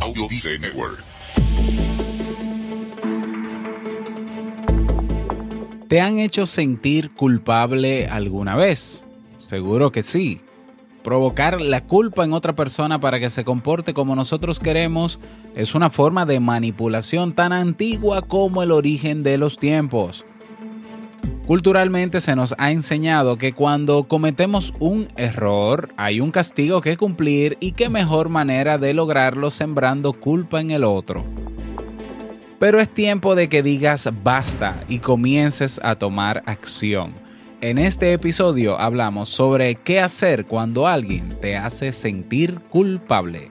Audio 0.00 0.26
Network. 0.60 1.04
¿Te 5.88 6.00
han 6.00 6.18
hecho 6.18 6.46
sentir 6.46 7.10
culpable 7.10 8.06
alguna 8.06 8.56
vez? 8.56 9.04
Seguro 9.36 9.92
que 9.92 10.02
sí. 10.02 10.40
Provocar 11.02 11.60
la 11.60 11.84
culpa 11.84 12.24
en 12.24 12.32
otra 12.32 12.54
persona 12.54 12.98
para 12.98 13.20
que 13.20 13.28
se 13.28 13.44
comporte 13.44 13.92
como 13.92 14.16
nosotros 14.16 14.58
queremos 14.58 15.20
es 15.54 15.74
una 15.74 15.90
forma 15.90 16.24
de 16.24 16.40
manipulación 16.40 17.34
tan 17.34 17.52
antigua 17.52 18.22
como 18.22 18.62
el 18.62 18.70
origen 18.70 19.22
de 19.22 19.36
los 19.36 19.58
tiempos. 19.58 20.24
Culturalmente 21.50 22.20
se 22.20 22.36
nos 22.36 22.54
ha 22.58 22.70
enseñado 22.70 23.36
que 23.36 23.52
cuando 23.54 24.04
cometemos 24.04 24.72
un 24.78 25.08
error 25.16 25.92
hay 25.96 26.20
un 26.20 26.30
castigo 26.30 26.80
que 26.80 26.96
cumplir 26.96 27.56
y 27.58 27.72
qué 27.72 27.90
mejor 27.90 28.28
manera 28.28 28.78
de 28.78 28.94
lograrlo 28.94 29.50
sembrando 29.50 30.12
culpa 30.12 30.60
en 30.60 30.70
el 30.70 30.84
otro. 30.84 31.24
Pero 32.60 32.78
es 32.78 32.88
tiempo 32.88 33.34
de 33.34 33.48
que 33.48 33.64
digas 33.64 34.08
basta 34.22 34.84
y 34.88 35.00
comiences 35.00 35.80
a 35.82 35.96
tomar 35.96 36.44
acción. 36.46 37.14
En 37.60 37.78
este 37.78 38.12
episodio 38.12 38.78
hablamos 38.78 39.28
sobre 39.28 39.74
qué 39.74 39.98
hacer 39.98 40.46
cuando 40.46 40.86
alguien 40.86 41.36
te 41.40 41.56
hace 41.56 41.90
sentir 41.90 42.60
culpable. 42.70 43.50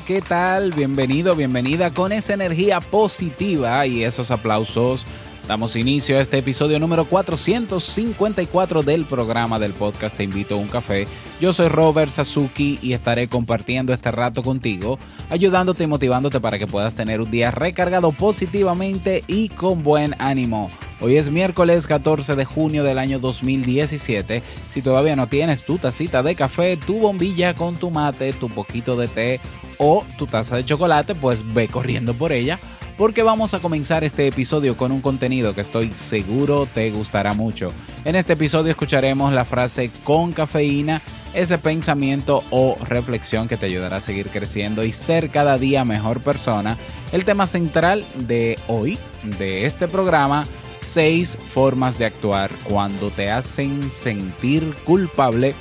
¿Qué 0.00 0.22
tal? 0.22 0.72
Bienvenido, 0.72 1.36
bienvenida 1.36 1.90
con 1.90 2.12
esa 2.12 2.32
energía 2.32 2.80
positiva 2.80 3.86
y 3.86 4.04
esos 4.04 4.30
aplausos. 4.30 5.04
Damos 5.46 5.76
inicio 5.76 6.16
a 6.16 6.22
este 6.22 6.38
episodio 6.38 6.78
número 6.78 7.04
454 7.04 8.82
del 8.82 9.04
programa 9.04 9.58
del 9.58 9.72
podcast 9.72 10.16
Te 10.16 10.24
invito 10.24 10.54
a 10.54 10.58
un 10.58 10.68
café. 10.68 11.06
Yo 11.42 11.52
soy 11.52 11.68
Robert 11.68 12.10
Sasuki 12.10 12.78
y 12.80 12.94
estaré 12.94 13.28
compartiendo 13.28 13.92
este 13.92 14.10
rato 14.10 14.42
contigo, 14.42 14.98
ayudándote 15.28 15.84
y 15.84 15.88
motivándote 15.88 16.40
para 16.40 16.58
que 16.58 16.66
puedas 16.66 16.94
tener 16.94 17.20
un 17.20 17.30
día 17.30 17.50
recargado 17.50 18.12
positivamente 18.12 19.24
y 19.26 19.50
con 19.50 19.82
buen 19.82 20.14
ánimo. 20.18 20.70
Hoy 21.02 21.16
es 21.16 21.30
miércoles 21.30 21.86
14 21.86 22.34
de 22.34 22.44
junio 22.46 22.82
del 22.82 22.98
año 22.98 23.18
2017. 23.18 24.42
Si 24.70 24.80
todavía 24.80 25.16
no 25.16 25.26
tienes 25.26 25.64
tu 25.64 25.76
tacita 25.76 26.22
de 26.22 26.34
café, 26.34 26.78
tu 26.78 27.00
bombilla 27.00 27.52
con 27.54 27.74
tu 27.74 27.90
mate, 27.90 28.32
tu 28.32 28.48
poquito 28.48 28.96
de 28.96 29.08
té 29.08 29.40
o 29.82 30.04
tu 30.16 30.26
taza 30.26 30.56
de 30.56 30.64
chocolate, 30.64 31.14
pues 31.14 31.44
ve 31.52 31.66
corriendo 31.66 32.14
por 32.14 32.32
ella 32.32 32.58
porque 32.96 33.22
vamos 33.22 33.52
a 33.52 33.58
comenzar 33.58 34.04
este 34.04 34.28
episodio 34.28 34.76
con 34.76 34.92
un 34.92 35.00
contenido 35.00 35.54
que 35.54 35.60
estoy 35.60 35.90
seguro 35.90 36.66
te 36.72 36.90
gustará 36.92 37.32
mucho. 37.32 37.68
En 38.04 38.14
este 38.14 38.34
episodio 38.34 38.70
escucharemos 38.70 39.32
la 39.32 39.44
frase 39.44 39.90
con 40.04 40.30
cafeína, 40.30 41.02
ese 41.34 41.58
pensamiento 41.58 42.44
o 42.50 42.76
reflexión 42.84 43.48
que 43.48 43.56
te 43.56 43.66
ayudará 43.66 43.96
a 43.96 44.00
seguir 44.00 44.28
creciendo 44.28 44.84
y 44.84 44.92
ser 44.92 45.30
cada 45.30 45.56
día 45.58 45.84
mejor 45.84 46.20
persona. 46.20 46.78
El 47.10 47.24
tema 47.24 47.46
central 47.46 48.04
de 48.18 48.56
hoy, 48.68 48.98
de 49.38 49.66
este 49.66 49.88
programa, 49.88 50.44
seis 50.82 51.36
formas 51.36 51.98
de 51.98 52.06
actuar 52.06 52.50
cuando 52.68 53.10
te 53.10 53.30
hacen 53.30 53.90
sentir 53.90 54.74
culpable 54.84 55.54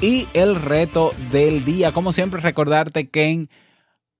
y 0.00 0.26
el 0.34 0.56
reto 0.56 1.12
del 1.30 1.64
día. 1.64 1.92
Como 1.92 2.12
siempre, 2.12 2.40
recordarte 2.40 3.08
que 3.08 3.28
en 3.28 3.50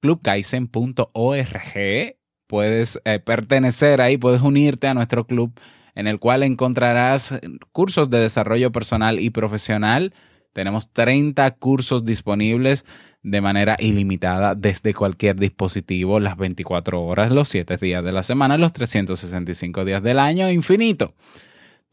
clubkaisen.org 0.01 2.17
puedes 2.47 3.01
eh, 3.05 3.19
pertenecer 3.19 4.01
ahí, 4.01 4.17
puedes 4.17 4.43
unirte 4.43 4.87
a 4.87 4.95
nuestro 4.95 5.27
club 5.27 5.59
en 5.95 6.07
el 6.07 6.19
cual 6.19 6.43
encontrarás 6.43 7.39
cursos 7.73 8.11
de 8.11 8.19
desarrollo 8.19 8.73
personal 8.73 9.21
y 9.21 9.31
profesional. 9.31 10.13
Tenemos 10.53 10.93
30 10.93 11.51
cursos 11.53 12.05
disponibles 12.05 12.85
de 13.23 13.41
manera 13.41 13.77
ilimitada 13.79 14.55
desde 14.55 14.93
cualquier 14.93 15.37
dispositivo, 15.37 16.21
las 16.21 16.37
24 16.37 17.03
horas, 17.03 17.33
los 17.33 17.49
7 17.49 17.77
días 17.79 18.05
de 18.05 18.13
la 18.13 18.23
semana, 18.23 18.59
los 18.59 18.73
365 18.73 19.85
días 19.85 20.03
del 20.03 20.19
año, 20.19 20.51
infinito. 20.51 21.15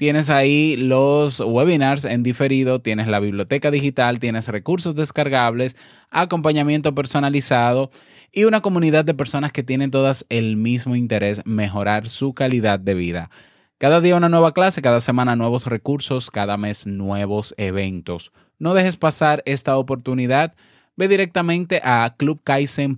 Tienes 0.02 0.32
ahí 0.32 0.78
los 0.78 1.42
webinars 1.42 2.06
en 2.06 2.24
diferido, 2.24 2.82
tienes 2.82 3.06
la 3.06 3.20
biblioteca 3.20 3.70
digital, 3.70 4.18
tienes 4.18 4.48
recursos 4.48 4.96
descargables, 4.96 5.76
acompañamiento 6.10 6.96
personalizado 6.96 7.92
y 8.32 8.46
una 8.46 8.62
comunidad 8.62 9.06
de 9.06 9.14
personas 9.14 9.52
que 9.52 9.62
tienen 9.62 9.92
todas 9.92 10.26
el 10.30 10.58
mismo 10.58 10.96
interés, 10.96 11.44
mejorar 11.46 12.08
su 12.08 12.34
calidad 12.34 12.80
de 12.80 12.96
vida. 12.96 13.30
Cada 13.78 14.02
día 14.02 14.16
una 14.16 14.28
nueva 14.28 14.56
clase, 14.56 14.82
cada 14.82 15.02
semana 15.02 15.36
nuevos 15.36 15.68
recursos, 15.68 16.32
cada 16.32 16.58
mes 16.58 16.88
nuevos 16.88 17.54
eventos. 17.58 18.32
No 18.58 18.74
dejes 18.74 18.98
pasar 18.98 19.44
esta 19.46 19.78
oportunidad 19.78 20.56
ve 20.98 21.10
directamente 21.10 21.80
a 21.84 22.16
clubkaisen.org 22.18 22.98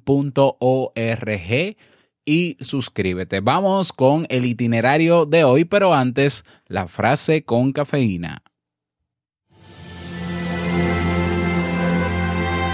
y 2.25 2.57
suscríbete. 2.59 3.39
Vamos 3.39 3.93
con 3.93 4.25
el 4.29 4.45
itinerario 4.45 5.25
de 5.25 5.43
hoy, 5.43 5.65
pero 5.65 5.93
antes 5.93 6.45
la 6.67 6.87
frase 6.87 7.43
con 7.43 7.71
cafeína. 7.71 8.43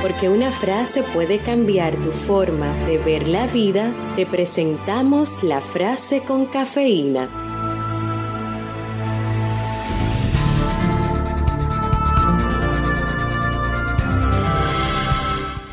Porque 0.01 0.29
una 0.29 0.51
frase 0.51 1.03
puede 1.13 1.39
cambiar 1.39 1.95
tu 1.95 2.11
forma 2.11 2.73
de 2.85 2.97
ver 2.97 3.27
la 3.27 3.47
vida, 3.47 3.93
te 4.15 4.25
presentamos 4.25 5.43
la 5.43 5.61
frase 5.61 6.21
con 6.21 6.45
cafeína. 6.45 7.38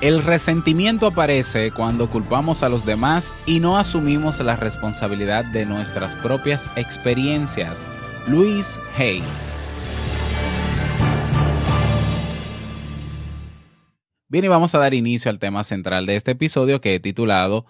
El 0.03 0.23
resentimiento 0.23 1.07
aparece 1.07 1.73
cuando 1.73 2.11
culpamos 2.11 2.63
a 2.63 2.69
los 2.69 2.85
demás 2.85 3.35
y 3.47 3.61
no 3.61 3.79
asumimos 3.79 4.39
la 4.41 4.55
responsabilidad 4.55 5.43
de 5.47 5.65
nuestras 5.65 6.15
propias 6.17 6.71
experiencias. 6.77 7.89
Luis 8.27 8.79
Hay. 8.99 9.23
Bien, 14.29 14.45
y 14.45 14.49
vamos 14.49 14.75
a 14.75 14.79
dar 14.79 14.93
inicio 14.93 15.31
al 15.31 15.39
tema 15.39 15.65
central 15.65 16.05
de 16.05 16.17
este 16.17 16.33
episodio 16.33 16.83
que 16.83 16.97
he 16.97 17.01
titulado 17.01 17.65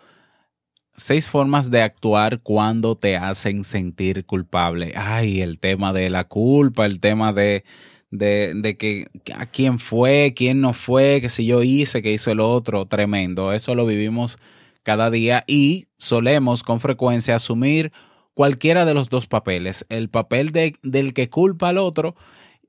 Seis 0.97 1.29
formas 1.29 1.71
de 1.71 1.83
actuar 1.83 2.41
cuando 2.41 2.97
te 2.97 3.17
hacen 3.17 3.63
sentir 3.63 4.27
culpable. 4.27 4.95
Ay, 4.97 5.43
el 5.43 5.61
tema 5.61 5.93
de 5.93 6.11
la 6.11 6.25
culpa, 6.25 6.87
el 6.87 6.99
tema 6.99 7.33
de 7.33 7.65
de, 8.11 8.77
que 8.79 9.09
a 9.35 9.47
quién 9.47 9.79
fue, 9.79 10.33
quién 10.35 10.61
no 10.61 10.73
fue, 10.75 11.21
que 11.21 11.29
si 11.29 11.47
yo 11.47 11.63
hice, 11.63 12.03
que 12.03 12.13
hizo 12.13 12.31
el 12.31 12.41
otro, 12.41 12.85
tremendo. 12.85 13.53
Eso 13.53 13.75
lo 13.75 13.87
vivimos 13.87 14.39
cada 14.83 15.11
día 15.11 15.45
y 15.47 15.87
solemos 15.97 16.63
con 16.63 16.81
frecuencia 16.81 17.37
asumir 17.37 17.93
cualquiera 18.35 18.85
de 18.85 18.95
los 18.95 19.09
dos 19.09 19.27
papeles, 19.27 19.87
el 19.89 20.09
papel 20.09 20.53
de, 20.53 20.75
del 20.83 21.15
que 21.15 21.31
culpa 21.31 21.71
al 21.71 21.79
otro 21.79 22.15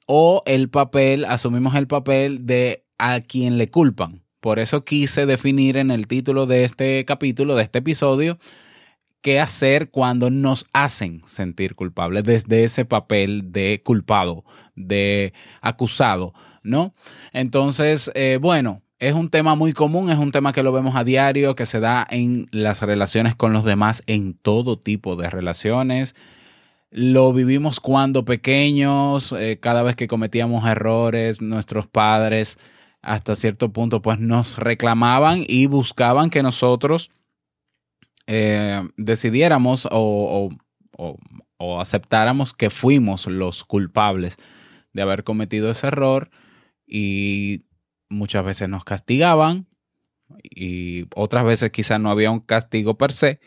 o 0.06 0.42
el 0.46 0.70
papel, 0.70 1.26
asumimos 1.26 1.76
el 1.76 1.88
papel 1.88 2.46
de 2.46 2.86
a 2.98 3.20
quien 3.20 3.58
le 3.58 3.70
culpan. 3.70 4.24
Por 4.40 4.60
eso 4.60 4.86
quise 4.86 5.26
definir 5.26 5.78
en 5.78 5.92
el 5.92 6.08
título 6.08 6.46
de 6.46 6.64
este 6.64 7.04
capítulo, 7.06 7.56
de 7.56 7.64
este 7.64 7.80
episodio, 7.80 8.38
qué 9.22 9.40
hacer 9.40 9.90
cuando 9.90 10.30
nos 10.30 10.66
hacen 10.74 11.22
sentir 11.28 11.76
culpables 11.76 12.24
desde 12.24 12.64
ese 12.64 12.86
papel 12.86 13.52
de 13.52 13.82
culpado, 13.84 14.46
de 14.76 15.34
acusado, 15.62 16.34
¿no? 16.64 16.94
Entonces, 17.34 18.12
eh, 18.16 18.40
bueno, 18.42 18.82
es 19.00 19.14
un 19.14 19.30
tema 19.30 19.56
muy 19.56 19.74
común, 19.74 20.10
es 20.10 20.18
un 20.18 20.32
tema 20.32 20.54
que 20.54 20.64
lo 20.64 20.72
vemos 20.72 20.96
a 20.96 21.04
diario, 21.04 21.56
que 21.56 21.66
se 21.66 21.80
da 21.80 22.06
en 22.10 22.48
las 22.52 22.82
relaciones 22.82 23.36
con 23.36 23.54
los 23.54 23.64
demás, 23.64 24.04
en 24.08 24.34
todo 24.34 24.80
tipo 24.80 25.16
de 25.16 25.30
relaciones. 25.30 26.16
lo 26.90 27.34
vivimos 27.34 27.80
cuando 27.82 28.26
pequeños, 28.26 29.34
eh, 29.34 29.60
cada 29.60 29.84
vez 29.84 29.96
que 29.96 30.08
cometíamos 30.08 30.66
errores, 30.66 31.42
nuestros 31.42 31.88
padres 31.88 32.58
hasta 33.02 33.36
cierto 33.36 33.72
punto 33.72 34.02
pues 34.02 34.20
nos 34.20 34.58
reclamaban 34.58 35.44
y 35.48 35.68
buscaban 35.68 36.30
que 36.30 36.44
nosotros 36.44 37.12
eh, 38.28 38.88
decidiéramos 38.98 39.88
o, 39.90 40.50
o, 40.98 41.80
aceptáramos 41.80 42.54
que 42.54 42.70
fuimos 42.70 43.28
los 43.28 43.64
culpables 43.64 44.38
de 44.94 45.02
haber 45.02 45.24
cometido 45.24 45.72
ese 45.72 45.88
error 45.88 46.30
y 46.86 47.66
muchas 48.10 48.46
veces 48.46 48.70
nos 48.70 48.84
castigaban 48.84 49.68
y 50.44 51.06
otras 51.16 51.46
veces 51.46 51.72
quizás 51.72 52.00
no 52.00 52.10
había 52.10 52.32
un 52.32 52.42
castigo 52.42 52.98
per 52.98 53.14
se, 53.14 53.40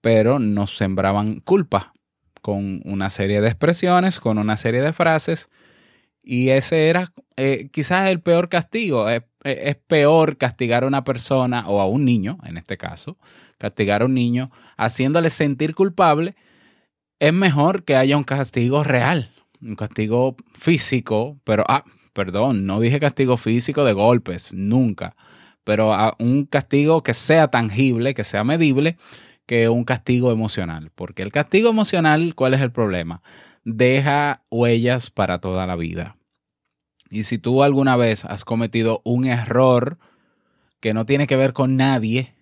pero 0.00 0.38
nos 0.38 0.76
sembraban 0.76 1.40
culpa 1.40 1.92
con 2.40 2.80
una 2.84 3.10
serie 3.10 3.40
de 3.40 3.48
expresiones, 3.48 4.20
con 4.20 4.38
una 4.38 4.56
serie 4.56 4.82
de 4.82 4.92
frases 4.92 5.50
y 6.22 6.50
ese 6.50 6.88
era 6.88 7.12
eh, 7.36 7.68
quizás 7.72 8.08
el 8.08 8.20
peor 8.20 8.48
castigo. 8.48 9.08
Es, 9.08 9.22
es, 9.42 9.76
peor 9.76 10.36
castigar 10.36 10.84
a 10.84 10.86
una 10.86 11.04
persona 11.04 11.68
o 11.68 11.80
a 11.80 11.86
un 11.86 12.04
niño, 12.04 12.38
en 12.44 12.56
este 12.56 12.76
caso, 12.76 13.18
castigar 13.58 14.02
a 14.02 14.04
un 14.04 14.14
niño 14.14 14.50
haciéndole 14.76 15.30
sentir 15.30 15.74
culpable. 15.74 16.36
Es 17.18 17.32
mejor 17.32 17.84
que 17.84 17.96
haya 17.96 18.16
un 18.16 18.24
castigo 18.24 18.84
real, 18.84 19.32
un 19.60 19.76
castigo 19.76 20.36
físico, 20.58 21.40
pero, 21.44 21.64
ah, 21.68 21.84
perdón, 22.12 22.66
no 22.66 22.80
dije 22.80 23.00
castigo 23.00 23.36
físico 23.36 23.84
de 23.84 23.92
golpes, 23.92 24.54
nunca, 24.54 25.16
pero 25.64 25.92
un 26.18 26.46
castigo 26.46 27.02
que 27.02 27.14
sea 27.14 27.48
tangible, 27.48 28.14
que 28.14 28.24
sea 28.24 28.44
medible, 28.44 28.96
que 29.46 29.68
un 29.68 29.84
castigo 29.84 30.32
emocional. 30.32 30.90
Porque 30.94 31.22
el 31.22 31.32
castigo 31.32 31.70
emocional, 31.70 32.34
¿cuál 32.34 32.54
es 32.54 32.60
el 32.60 32.72
problema? 32.72 33.22
Deja 33.64 34.44
huellas 34.50 35.10
para 35.10 35.40
toda 35.40 35.66
la 35.66 35.76
vida. 35.76 36.16
Y 37.10 37.24
si 37.24 37.38
tú 37.38 37.62
alguna 37.62 37.96
vez 37.96 38.24
has 38.24 38.44
cometido 38.44 39.02
un 39.04 39.26
error 39.26 39.98
que 40.80 40.94
no 40.94 41.06
tiene 41.06 41.26
que 41.26 41.36
ver 41.36 41.52
con 41.52 41.76
nadie 41.76 42.34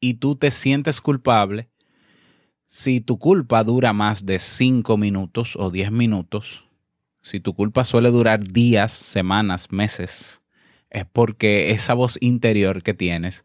y 0.00 0.14
tú 0.14 0.36
te 0.36 0.50
sientes 0.50 1.00
culpable, 1.00 1.68
si 2.66 3.00
tu 3.00 3.18
culpa 3.18 3.64
dura 3.64 3.92
más 3.92 4.26
de 4.26 4.38
5 4.38 4.96
minutos 4.96 5.56
o 5.56 5.70
10 5.70 5.92
minutos, 5.92 6.64
si 7.22 7.40
tu 7.40 7.54
culpa 7.54 7.84
suele 7.84 8.10
durar 8.10 8.42
días, 8.42 8.92
semanas, 8.92 9.70
meses, 9.70 10.42
es 10.88 11.04
porque 11.04 11.70
esa 11.70 11.94
voz 11.94 12.16
interior 12.20 12.82
que 12.82 12.94
tienes 12.94 13.44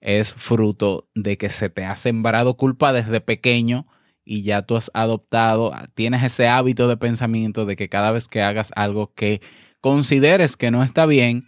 es 0.00 0.34
fruto 0.34 1.08
de 1.14 1.38
que 1.38 1.50
se 1.50 1.70
te 1.70 1.84
ha 1.84 1.96
sembrado 1.96 2.56
culpa 2.56 2.92
desde 2.92 3.20
pequeño 3.20 3.86
y 4.24 4.42
ya 4.42 4.62
tú 4.62 4.76
has 4.76 4.90
adoptado, 4.94 5.72
tienes 5.94 6.22
ese 6.22 6.48
hábito 6.48 6.88
de 6.88 6.96
pensamiento 6.96 7.66
de 7.66 7.76
que 7.76 7.88
cada 7.88 8.10
vez 8.10 8.28
que 8.28 8.42
hagas 8.42 8.72
algo 8.74 9.12
que 9.14 9.40
consideres 9.80 10.56
que 10.56 10.70
no 10.70 10.82
está 10.82 11.06
bien, 11.06 11.46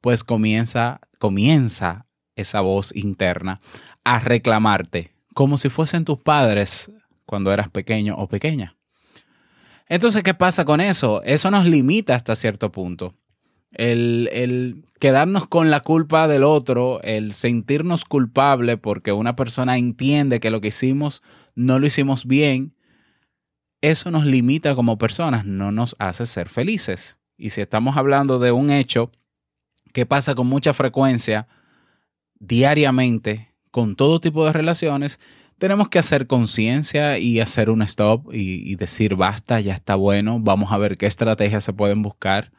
pues 0.00 0.24
comienza, 0.24 1.00
comienza 1.18 2.06
esa 2.36 2.60
voz 2.60 2.94
interna 2.94 3.60
a 4.04 4.20
reclamarte, 4.20 5.12
como 5.34 5.58
si 5.58 5.68
fuesen 5.68 6.04
tus 6.04 6.18
padres 6.18 6.90
cuando 7.26 7.52
eras 7.52 7.70
pequeño 7.70 8.14
o 8.16 8.28
pequeña. 8.28 8.76
Entonces, 9.88 10.22
¿qué 10.22 10.34
pasa 10.34 10.64
con 10.64 10.80
eso? 10.80 11.22
Eso 11.24 11.50
nos 11.50 11.66
limita 11.66 12.14
hasta 12.14 12.34
cierto 12.34 12.72
punto. 12.72 13.14
El, 13.72 14.28
el, 14.32 14.84
quedarnos 15.00 15.46
con 15.46 15.70
la 15.70 15.80
culpa 15.80 16.28
del 16.28 16.44
otro, 16.44 17.00
el 17.02 17.32
sentirnos 17.32 18.04
culpable 18.04 18.76
porque 18.76 19.12
una 19.12 19.34
persona 19.34 19.78
entiende 19.78 20.40
que 20.40 20.50
lo 20.50 20.60
que 20.60 20.68
hicimos 20.68 21.22
no 21.54 21.78
lo 21.78 21.86
hicimos 21.86 22.26
bien, 22.26 22.74
eso 23.80 24.10
nos 24.10 24.24
limita 24.24 24.74
como 24.74 24.96
personas, 24.96 25.44
no 25.44 25.72
nos 25.72 25.96
hace 25.98 26.24
ser 26.26 26.48
felices. 26.48 27.18
Y 27.36 27.50
si 27.50 27.60
estamos 27.60 27.96
hablando 27.96 28.38
de 28.38 28.52
un 28.52 28.70
hecho 28.70 29.10
que 29.92 30.06
pasa 30.06 30.34
con 30.34 30.46
mucha 30.46 30.72
frecuencia, 30.72 31.48
diariamente, 32.38 33.52
con 33.70 33.96
todo 33.96 34.20
tipo 34.20 34.44
de 34.46 34.52
relaciones, 34.52 35.18
tenemos 35.58 35.88
que 35.88 35.98
hacer 35.98 36.26
conciencia 36.26 37.18
y 37.18 37.40
hacer 37.40 37.70
un 37.70 37.82
stop 37.82 38.32
y, 38.32 38.74
decir 38.76 39.16
basta, 39.16 39.60
ya 39.60 39.74
está 39.74 39.94
bueno, 39.94 40.38
vamos 40.40 40.72
a 40.72 40.78
ver 40.78 40.96
qué 40.96 41.06
estrategias 41.06 41.64
se 41.64 41.72
pueden 41.72 42.02
buscar 42.02 42.52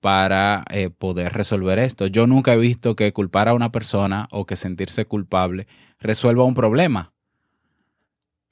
para 0.00 0.64
eh, 0.70 0.90
poder 0.90 1.32
resolver 1.32 1.78
esto. 1.78 2.06
Yo 2.06 2.26
nunca 2.26 2.54
he 2.54 2.58
visto 2.58 2.96
que 2.96 3.12
culpar 3.12 3.48
a 3.48 3.54
una 3.54 3.70
persona 3.72 4.28
o 4.30 4.46
que 4.46 4.56
sentirse 4.56 5.04
culpable 5.04 5.66
resuelva 5.98 6.44
un 6.44 6.54
problema 6.54 7.12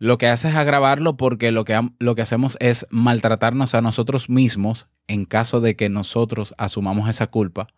lo 0.00 0.16
que 0.16 0.28
hace 0.28 0.48
es 0.48 0.54
agravarlo 0.54 1.18
porque 1.18 1.52
lo 1.52 1.64
que, 1.66 1.78
lo 1.98 2.14
que 2.14 2.22
hacemos 2.22 2.56
es 2.58 2.86
maltratarnos 2.90 3.74
a 3.74 3.82
nosotros 3.82 4.30
mismos 4.30 4.88
en 5.06 5.26
caso 5.26 5.60
de 5.60 5.76
que 5.76 5.90
nosotros 5.90 6.54
asumamos 6.56 7.08
esa 7.10 7.26
culpa 7.26 7.68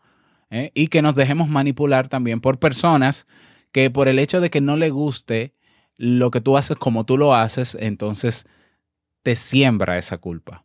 ¿eh? 0.49 0.71
y 0.73 0.87
que 0.87 1.03
nos 1.03 1.17
dejemos 1.17 1.49
manipular 1.49 2.07
también 2.07 2.41
por 2.41 2.61
personas 2.61 3.27
que 3.73 3.91
por 3.91 4.07
el 4.07 4.21
hecho 4.21 4.41
de 4.41 4.51
que 4.51 4.61
no 4.61 4.77
le 4.77 4.91
guste 4.91 5.53
lo 5.97 6.31
que 6.31 6.41
tú 6.41 6.57
haces 6.57 6.77
como 6.77 7.05
tú 7.05 7.19
lo 7.19 7.35
haces, 7.35 7.77
entonces 7.81 8.47
te 9.25 9.35
siembra 9.35 9.99
esa 9.99 10.19
culpa. 10.19 10.65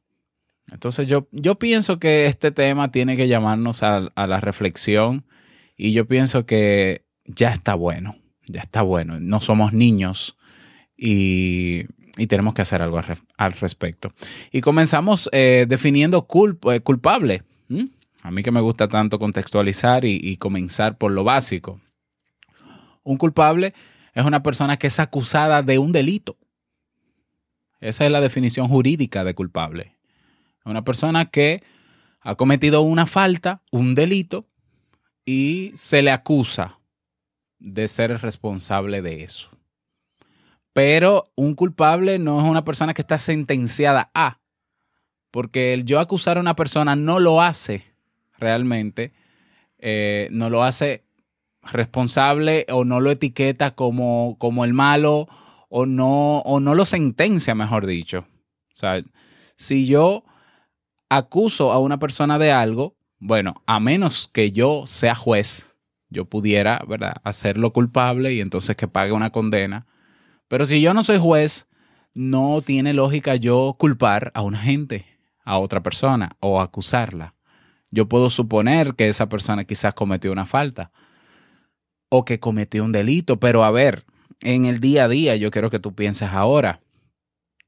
Entonces 0.72 1.08
yo, 1.08 1.28
yo 1.32 1.58
pienso 1.58 1.98
que 1.98 2.28
este 2.28 2.52
tema 2.52 2.92
tiene 2.92 3.18
que 3.18 3.28
llamarnos 3.28 3.82
a, 3.82 4.10
a 4.14 4.28
la 4.28 4.40
reflexión 4.40 5.26
y 5.76 5.92
yo 5.92 6.08
pienso 6.08 6.46
que 6.46 7.04
ya 7.26 7.50
está 7.50 7.74
bueno, 7.74 8.16
ya 8.46 8.62
está 8.62 8.84
bueno. 8.84 9.20
No 9.20 9.40
somos 9.40 9.74
niños 9.74 10.37
y, 10.98 11.86
tenemos 12.28 12.56
que 12.56 12.64
hacer 12.64 12.82
algo 12.82 13.00
al 13.38 13.54
respecto. 13.54 14.12
Y 14.52 14.62
comenzamos 14.62 15.30
eh, 15.32 15.66
definiendo 15.70 16.28
eh, 16.72 16.80
culpable. 16.82 17.44
A 18.24 18.32
mí 18.32 18.44
que 18.44 18.52
me 18.52 18.60
gusta 18.60 18.88
tanto 18.88 19.20
contextualizar 19.20 20.04
y, 20.04 20.36
comenzar 20.38 20.98
por 20.98 21.12
lo 21.12 21.24
básico. 21.24 21.80
Un 23.04 23.18
culpable 23.18 23.74
es 24.14 24.26
una 24.26 24.42
persona 24.42 24.78
que 24.78 24.88
es 24.88 25.00
acusada 25.00 25.62
de 25.62 25.78
un 25.78 25.92
delito. 25.92 26.38
Esa 27.80 28.06
es 28.06 28.12
la 28.12 28.20
definición 28.20 28.68
jurídica 28.68 29.24
de 29.24 29.36
culpable. 29.36 29.96
Una 30.66 30.84
persona 30.84 31.26
que 31.26 31.62
ha 32.22 32.36
cometido 32.36 32.82
una 32.82 33.06
falta, 33.06 33.62
un 33.72 33.94
delito, 33.94 34.48
y 35.24 35.72
se 35.76 36.02
le 36.02 36.12
acusa 36.12 36.80
de 37.60 37.88
ser 37.88 38.20
responsable 38.22 39.02
de 39.02 39.24
eso. 39.24 39.57
Pero 40.78 41.24
un 41.34 41.56
culpable 41.56 42.20
no 42.20 42.40
es 42.40 42.48
una 42.48 42.64
persona 42.64 42.94
que 42.94 43.02
está 43.02 43.18
sentenciada 43.18 44.12
a, 44.14 44.42
porque 45.32 45.74
el 45.74 45.86
yo 45.86 46.00
acusar 46.00 46.38
a 46.38 46.40
una 46.40 46.56
persona 46.56 46.96
no 46.96 47.20
lo 47.20 47.42
hace 47.42 47.84
realmente, 48.38 49.12
eh, 49.80 50.28
no 50.30 50.52
lo 50.52 50.64
hace 50.64 51.04
responsable 51.64 52.68
o 52.70 52.86
no 52.86 53.00
lo 53.00 53.10
etiqueta 53.10 53.74
como, 53.74 54.36
como 54.38 54.66
el 54.66 54.76
malo 54.76 55.28
o 55.68 55.88
no, 55.88 56.42
o 56.42 56.60
no 56.60 56.76
lo 56.76 56.86
sentencia, 56.86 57.56
mejor 57.56 57.88
dicho. 57.88 58.28
O 58.72 58.76
sea, 58.76 59.02
si 59.56 59.88
yo 59.88 60.26
acuso 61.10 61.72
a 61.72 61.80
una 61.80 61.98
persona 61.98 62.38
de 62.38 62.52
algo, 62.52 62.96
bueno, 63.18 63.64
a 63.66 63.80
menos 63.80 64.30
que 64.32 64.52
yo 64.52 64.84
sea 64.86 65.16
juez, 65.16 65.76
yo 66.12 66.26
pudiera, 66.26 66.84
¿verdad?, 66.88 67.16
hacerlo 67.24 67.74
culpable 67.74 68.32
y 68.34 68.42
entonces 68.42 68.76
que 68.76 68.88
pague 68.88 69.12
una 69.12 69.32
condena 69.32 69.88
pero 70.48 70.66
si 70.66 70.82
yo 70.82 70.94
no 70.94 71.04
soy 71.04 71.18
juez, 71.18 71.68
no 72.14 72.62
tiene 72.62 72.94
lógica 72.94 73.36
yo 73.36 73.76
culpar 73.78 74.32
a 74.34 74.42
una 74.42 74.60
gente, 74.60 75.06
a 75.44 75.60
otra 75.60 75.84
persona 75.84 76.32
o 76.40 76.62
acusarla. 76.62 77.36
Yo 77.92 78.10
puedo 78.10 78.30
suponer 78.30 78.96
que 78.96 79.08
esa 79.08 79.30
persona 79.30 79.66
quizás 79.66 79.94
cometió 79.94 80.32
una 80.32 80.46
falta 80.46 80.92
o 82.10 82.26
que 82.26 82.40
cometió 82.40 82.84
un 82.84 82.92
delito, 82.92 83.40
pero 83.40 83.64
a 83.64 83.72
ver, 83.72 84.06
en 84.42 84.66
el 84.66 84.80
día 84.80 85.06
a 85.06 85.08
día 85.08 85.36
yo 85.36 85.52
quiero 85.52 85.70
que 85.70 85.80
tú 85.80 85.94
pienses 85.94 86.30
ahora, 86.30 86.82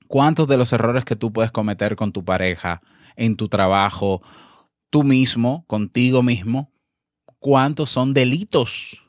¿cuántos 0.07 0.47
de 0.47 0.57
los 0.57 0.73
errores 0.73 1.05
que 1.05 1.15
tú 1.15 1.31
puedes 1.31 1.51
cometer 1.51 1.95
con 1.95 2.11
tu 2.11 2.23
pareja, 2.23 2.81
en 3.15 3.35
tu 3.35 3.49
trabajo, 3.49 4.21
tú 4.89 5.03
mismo, 5.03 5.65
contigo 5.67 6.23
mismo, 6.23 6.71
cuántos 7.39 7.89
son 7.89 8.13
delitos? 8.13 9.03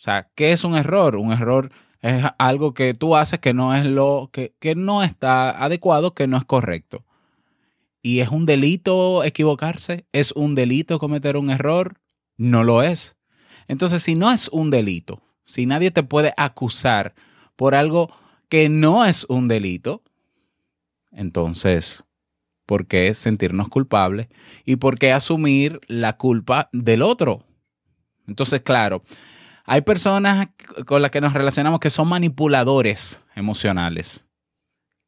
O 0.00 0.02
sea, 0.02 0.30
¿qué 0.34 0.52
es 0.52 0.64
un 0.64 0.76
error? 0.76 1.16
Un 1.16 1.30
error 1.30 1.70
es 2.00 2.24
algo 2.38 2.72
que 2.72 2.94
tú 2.94 3.16
haces 3.16 3.38
que 3.38 3.52
no 3.52 3.74
es 3.74 3.84
lo 3.84 4.30
que, 4.32 4.54
que 4.58 4.74
no 4.74 5.02
está 5.02 5.62
adecuado, 5.62 6.14
que 6.14 6.26
no 6.26 6.38
es 6.38 6.44
correcto. 6.46 7.04
¿Y 8.00 8.20
es 8.20 8.30
un 8.30 8.46
delito 8.46 9.22
equivocarse? 9.24 10.06
¿Es 10.12 10.32
un 10.32 10.54
delito 10.54 10.98
cometer 10.98 11.36
un 11.36 11.50
error? 11.50 12.00
No 12.38 12.64
lo 12.64 12.82
es. 12.82 13.18
Entonces, 13.68 14.02
si 14.02 14.14
no 14.14 14.32
es 14.32 14.48
un 14.48 14.70
delito, 14.70 15.20
si 15.44 15.66
nadie 15.66 15.90
te 15.90 16.02
puede 16.02 16.32
acusar 16.38 17.14
por 17.54 17.74
algo 17.74 18.10
que 18.48 18.70
no 18.70 19.04
es 19.04 19.26
un 19.28 19.48
delito, 19.48 20.02
entonces, 21.12 22.06
¿por 22.64 22.86
qué 22.86 23.12
sentirnos 23.12 23.68
culpables? 23.68 24.28
¿Y 24.64 24.76
por 24.76 24.98
qué 24.98 25.12
asumir 25.12 25.78
la 25.88 26.16
culpa 26.16 26.70
del 26.72 27.02
otro? 27.02 27.44
Entonces, 28.26 28.62
claro, 28.62 29.02
hay 29.70 29.82
personas 29.82 30.48
con 30.84 31.00
las 31.00 31.12
que 31.12 31.20
nos 31.20 31.32
relacionamos 31.32 31.78
que 31.78 31.90
son 31.90 32.08
manipuladores 32.08 33.24
emocionales. 33.36 34.26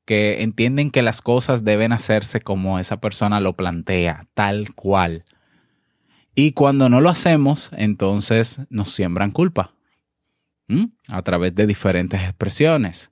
que 0.04 0.42
entienden 0.42 0.92
que 0.92 1.02
las 1.02 1.20
cosas 1.20 1.64
deben 1.64 1.92
hacerse 1.92 2.40
como 2.40 2.78
esa 2.78 3.00
persona 3.00 3.40
lo 3.40 3.56
plantea, 3.56 4.28
tal 4.34 4.72
cual. 4.74 5.24
Y 6.36 6.52
cuando 6.52 6.88
no 6.88 7.00
lo 7.00 7.08
hacemos, 7.08 7.70
entonces 7.72 8.60
nos 8.70 8.92
siembran 8.92 9.32
culpa 9.32 9.74
a 11.08 11.22
través 11.22 11.56
de 11.56 11.66
diferentes 11.66 12.20
expresiones. 12.20 13.10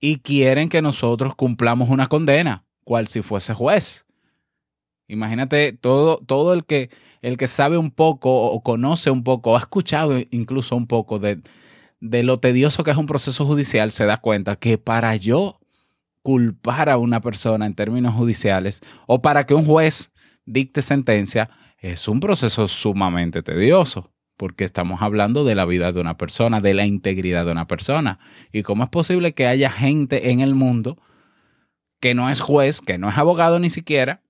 Y 0.00 0.18
quieren 0.18 0.68
que 0.68 0.82
nosotros 0.82 1.36
cumplamos 1.36 1.90
una 1.90 2.08
condena, 2.08 2.64
cual 2.82 3.06
si 3.06 3.22
fuese 3.22 3.54
juez. 3.54 4.04
Imagínate 5.06 5.72
todo, 5.72 6.18
todo 6.26 6.52
el, 6.52 6.64
que, 6.64 6.90
el 7.22 7.36
que 7.36 7.46
sabe 7.46 7.78
un 7.78 7.90
poco 7.90 8.50
o 8.50 8.62
conoce 8.62 9.10
un 9.10 9.24
poco 9.24 9.52
o 9.52 9.56
ha 9.56 9.60
escuchado 9.60 10.18
incluso 10.30 10.76
un 10.76 10.86
poco 10.86 11.18
de, 11.18 11.40
de 12.00 12.22
lo 12.22 12.38
tedioso 12.38 12.84
que 12.84 12.90
es 12.90 12.96
un 12.96 13.06
proceso 13.06 13.46
judicial, 13.46 13.92
se 13.92 14.06
da 14.06 14.18
cuenta 14.18 14.56
que 14.56 14.78
para 14.78 15.16
yo 15.16 15.58
culpar 16.22 16.88
a 16.88 16.98
una 16.98 17.20
persona 17.20 17.66
en 17.66 17.74
términos 17.74 18.14
judiciales 18.14 18.80
o 19.06 19.22
para 19.22 19.46
que 19.46 19.54
un 19.54 19.64
juez 19.64 20.12
dicte 20.44 20.82
sentencia, 20.82 21.50
es 21.78 22.08
un 22.08 22.20
proceso 22.20 22.66
sumamente 22.68 23.42
tedioso, 23.42 24.12
porque 24.36 24.64
estamos 24.64 25.02
hablando 25.02 25.44
de 25.44 25.54
la 25.54 25.64
vida 25.64 25.92
de 25.92 26.00
una 26.00 26.16
persona, 26.16 26.60
de 26.60 26.74
la 26.74 26.86
integridad 26.86 27.44
de 27.44 27.52
una 27.52 27.66
persona. 27.66 28.18
¿Y 28.52 28.62
cómo 28.62 28.84
es 28.84 28.90
posible 28.90 29.34
que 29.34 29.46
haya 29.46 29.70
gente 29.70 30.30
en 30.30 30.40
el 30.40 30.54
mundo 30.54 30.98
que 32.00 32.14
no 32.14 32.30
es 32.30 32.40
juez, 32.40 32.80
que 32.80 32.98
no 32.98 33.08
es 33.08 33.18
abogado 33.18 33.58
ni 33.58 33.70
siquiera, 33.70 34.22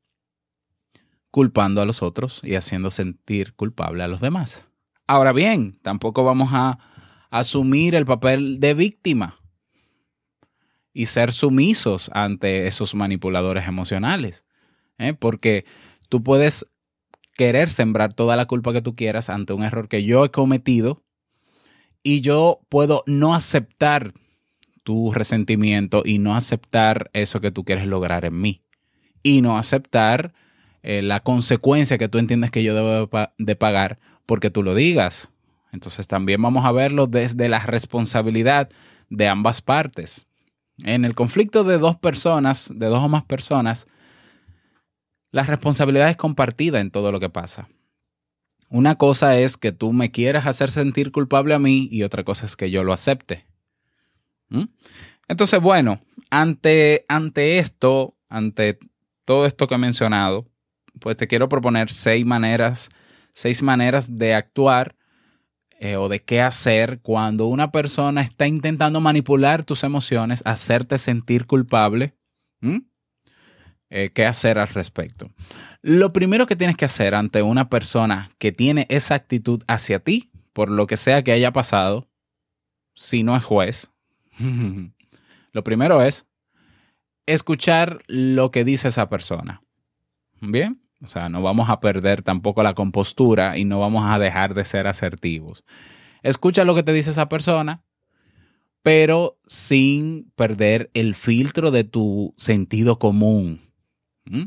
culpando 1.36 1.82
a 1.82 1.84
los 1.84 2.02
otros 2.02 2.40
y 2.42 2.54
haciendo 2.54 2.90
sentir 2.90 3.52
culpable 3.52 4.02
a 4.02 4.08
los 4.08 4.22
demás? 4.22 4.68
Ahora 5.06 5.34
bien, 5.34 5.78
tampoco 5.82 6.24
vamos 6.24 6.48
a 6.54 6.78
asumir 7.28 7.94
el 7.94 8.06
papel 8.06 8.58
de 8.58 8.72
víctima 8.72 9.38
y 10.94 11.04
ser 11.04 11.32
sumisos 11.32 12.10
ante 12.14 12.66
esos 12.66 12.94
manipuladores 12.94 13.68
emocionales. 13.68 14.46
¿eh? 14.96 15.12
Porque 15.12 15.66
tú 16.08 16.22
puedes 16.22 16.66
querer 17.36 17.68
sembrar 17.68 18.14
toda 18.14 18.34
la 18.36 18.46
culpa 18.46 18.72
que 18.72 18.80
tú 18.80 18.96
quieras 18.96 19.28
ante 19.28 19.52
un 19.52 19.62
error 19.62 19.90
que 19.90 20.04
yo 20.04 20.24
he 20.24 20.30
cometido 20.30 21.04
y 22.02 22.22
yo 22.22 22.60
puedo 22.70 23.04
no 23.06 23.34
aceptar 23.34 24.10
tu 24.84 25.12
resentimiento 25.12 26.02
y 26.02 26.16
no 26.16 26.34
aceptar 26.34 27.10
eso 27.12 27.42
que 27.42 27.50
tú 27.50 27.62
quieres 27.62 27.86
lograr 27.86 28.24
en 28.24 28.40
mí 28.40 28.62
y 29.22 29.42
no 29.42 29.58
aceptar 29.58 30.32
eh, 30.88 31.02
la 31.02 31.18
consecuencia 31.18 31.98
que 31.98 32.08
tú 32.08 32.18
entiendes 32.18 32.52
que 32.52 32.62
yo 32.62 32.72
debo 32.72 33.10
de 33.38 33.56
pagar 33.56 33.98
porque 34.24 34.50
tú 34.50 34.62
lo 34.62 34.72
digas. 34.72 35.32
Entonces 35.72 36.06
también 36.06 36.40
vamos 36.40 36.64
a 36.64 36.70
verlo 36.70 37.08
desde 37.08 37.48
la 37.48 37.58
responsabilidad 37.58 38.70
de 39.10 39.26
ambas 39.26 39.60
partes. 39.60 40.28
En 40.84 41.04
el 41.04 41.16
conflicto 41.16 41.64
de 41.64 41.78
dos 41.78 41.96
personas, 41.96 42.70
de 42.72 42.86
dos 42.86 43.00
o 43.00 43.08
más 43.08 43.24
personas, 43.24 43.88
la 45.32 45.42
responsabilidad 45.42 46.08
es 46.08 46.16
compartida 46.16 46.78
en 46.78 46.92
todo 46.92 47.10
lo 47.10 47.18
que 47.18 47.30
pasa. 47.30 47.68
Una 48.68 48.94
cosa 48.94 49.36
es 49.36 49.56
que 49.56 49.72
tú 49.72 49.92
me 49.92 50.12
quieras 50.12 50.46
hacer 50.46 50.70
sentir 50.70 51.10
culpable 51.10 51.54
a 51.54 51.58
mí 51.58 51.88
y 51.90 52.04
otra 52.04 52.22
cosa 52.22 52.46
es 52.46 52.54
que 52.54 52.70
yo 52.70 52.84
lo 52.84 52.92
acepte. 52.92 53.44
¿Mm? 54.50 54.66
Entonces, 55.26 55.60
bueno, 55.60 56.00
ante, 56.30 57.04
ante 57.08 57.58
esto, 57.58 58.14
ante 58.28 58.78
todo 59.24 59.46
esto 59.46 59.66
que 59.66 59.74
he 59.74 59.78
mencionado, 59.78 60.46
pues 61.00 61.16
te 61.16 61.26
quiero 61.26 61.48
proponer 61.48 61.90
seis 61.90 62.24
maneras, 62.24 62.90
seis 63.32 63.62
maneras 63.62 64.18
de 64.18 64.34
actuar 64.34 64.94
eh, 65.78 65.96
o 65.96 66.08
de 66.08 66.22
qué 66.22 66.40
hacer 66.40 67.00
cuando 67.02 67.46
una 67.46 67.70
persona 67.70 68.22
está 68.22 68.46
intentando 68.46 69.00
manipular 69.00 69.64
tus 69.64 69.84
emociones, 69.84 70.42
hacerte 70.46 70.96
sentir 70.98 71.46
culpable. 71.46 72.14
Eh, 73.90 74.10
¿Qué 74.12 74.24
hacer 74.24 74.58
al 74.58 74.68
respecto? 74.68 75.30
Lo 75.82 76.12
primero 76.12 76.46
que 76.46 76.56
tienes 76.56 76.76
que 76.76 76.86
hacer 76.86 77.14
ante 77.14 77.42
una 77.42 77.68
persona 77.68 78.30
que 78.38 78.52
tiene 78.52 78.86
esa 78.88 79.14
actitud 79.14 79.62
hacia 79.68 80.00
ti, 80.00 80.30
por 80.52 80.70
lo 80.70 80.86
que 80.86 80.96
sea 80.96 81.22
que 81.22 81.32
haya 81.32 81.52
pasado, 81.52 82.08
si 82.94 83.22
no 83.22 83.36
es 83.36 83.44
juez, 83.44 83.92
lo 85.52 85.62
primero 85.62 86.02
es 86.02 86.26
escuchar 87.26 88.02
lo 88.06 88.50
que 88.50 88.64
dice 88.64 88.88
esa 88.88 89.08
persona. 89.08 89.62
Bien, 90.40 90.80
o 91.02 91.06
sea, 91.06 91.28
no 91.28 91.42
vamos 91.42 91.68
a 91.68 91.80
perder 91.80 92.22
tampoco 92.22 92.62
la 92.62 92.74
compostura 92.74 93.58
y 93.58 93.64
no 93.64 93.80
vamos 93.80 94.04
a 94.10 94.18
dejar 94.18 94.54
de 94.54 94.64
ser 94.64 94.86
asertivos. 94.86 95.64
Escucha 96.22 96.64
lo 96.64 96.74
que 96.74 96.82
te 96.82 96.92
dice 96.92 97.10
esa 97.10 97.28
persona, 97.28 97.84
pero 98.82 99.38
sin 99.46 100.30
perder 100.36 100.90
el 100.94 101.14
filtro 101.14 101.70
de 101.70 101.84
tu 101.84 102.34
sentido 102.36 102.98
común. 102.98 103.70
¿Mm? 104.24 104.44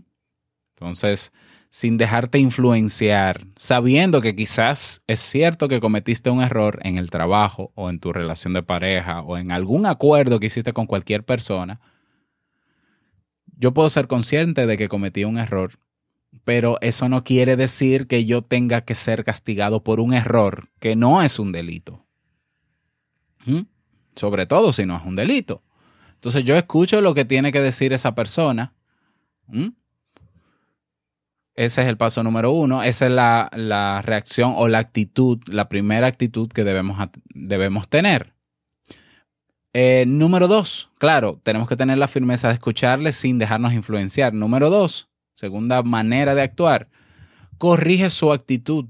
Entonces, 0.75 1.31
sin 1.69 1.97
dejarte 1.97 2.39
influenciar, 2.39 3.45
sabiendo 3.55 4.21
que 4.21 4.35
quizás 4.35 5.03
es 5.07 5.19
cierto 5.19 5.67
que 5.67 5.79
cometiste 5.79 6.29
un 6.31 6.41
error 6.41 6.79
en 6.83 6.97
el 6.97 7.11
trabajo 7.11 7.71
o 7.75 7.89
en 7.89 7.99
tu 7.99 8.11
relación 8.11 8.53
de 8.53 8.63
pareja 8.63 9.21
o 9.21 9.37
en 9.37 9.51
algún 9.51 9.85
acuerdo 9.85 10.39
que 10.39 10.47
hiciste 10.47 10.73
con 10.73 10.87
cualquier 10.87 11.23
persona, 11.23 11.79
yo 13.55 13.73
puedo 13.73 13.89
ser 13.89 14.07
consciente 14.07 14.65
de 14.65 14.77
que 14.77 14.87
cometí 14.87 15.25
un 15.25 15.37
error 15.37 15.73
pero 16.43 16.77
eso 16.81 17.09
no 17.09 17.23
quiere 17.23 17.55
decir 17.55 18.07
que 18.07 18.25
yo 18.25 18.41
tenga 18.41 18.81
que 18.81 18.95
ser 18.95 19.23
castigado 19.23 19.83
por 19.83 19.99
un 19.99 20.13
error 20.13 20.69
que 20.79 20.95
no 20.95 21.21
es 21.21 21.39
un 21.39 21.51
delito. 21.51 22.05
¿Mm? 23.45 23.61
Sobre 24.15 24.45
todo 24.45 24.73
si 24.73 24.85
no 24.85 24.97
es 24.97 25.05
un 25.05 25.15
delito. 25.15 25.63
Entonces 26.15 26.43
yo 26.43 26.55
escucho 26.55 27.01
lo 27.01 27.13
que 27.13 27.25
tiene 27.25 27.51
que 27.51 27.61
decir 27.61 27.93
esa 27.93 28.15
persona. 28.15 28.73
¿Mm? 29.47 29.69
Ese 31.55 31.81
es 31.81 31.87
el 31.87 31.97
paso 31.97 32.23
número 32.23 32.51
uno. 32.51 32.83
Esa 32.83 33.05
es 33.07 33.11
la, 33.11 34.01
reacción 34.03 34.53
o 34.55 34.67
la 34.67 34.79
actitud, 34.79 35.39
la 35.47 35.67
primera 35.67 36.07
actitud 36.07 36.49
que 36.49 36.63
debemos, 36.63 36.97
debemos 37.33 37.89
tener. 37.89 38.33
Eh, 39.73 40.05
número 40.07 40.47
dos, 40.47 40.89
claro, 40.97 41.39
tenemos 41.43 41.67
que 41.67 41.75
tener 41.75 41.97
la 41.97 42.07
firmeza 42.07 42.47
de 42.47 42.55
escucharle 42.55 43.11
sin 43.11 43.37
dejarnos 43.39 43.73
influenciar. 43.73 44.33
Número 44.33 44.69
dos, 44.69 45.08
segunda 45.39 45.83
manera 45.83 46.35
de 46.35 46.41
actuar, 46.41 46.89
corrige 47.57 48.09
su 48.09 48.33
actitud. 48.33 48.85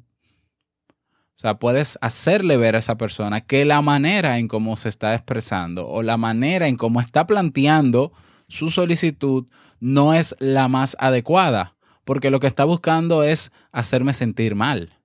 O 0.95 1.41
sea, 1.41 1.59
puedes 1.59 1.99
hacerle 2.01 2.57
ver 2.57 2.75
a 2.75 2.79
esa 2.79 2.97
persona 2.97 3.41
que 3.41 3.65
la 3.65 3.81
manera 3.81 4.39
en 4.39 4.47
cómo 4.47 4.75
se 4.75 4.89
está 4.89 5.13
expresando 5.13 5.87
o 5.87 6.01
la 6.01 6.17
manera 6.17 6.67
en 6.67 6.75
cómo 6.75 7.01
está 7.01 7.27
planteando 7.27 8.11
su 8.47 8.71
solicitud 8.71 9.45
no 9.79 10.15
es 10.15 10.35
la 10.39 10.67
más 10.67 10.97
adecuada, 10.99 11.75
porque 12.03 12.31
lo 12.31 12.39
que 12.39 12.47
está 12.47 12.65
buscando 12.65 13.23
es 13.23 13.51
hacerme 13.71 14.13
sentir 14.13 14.55
mal. 14.55 14.97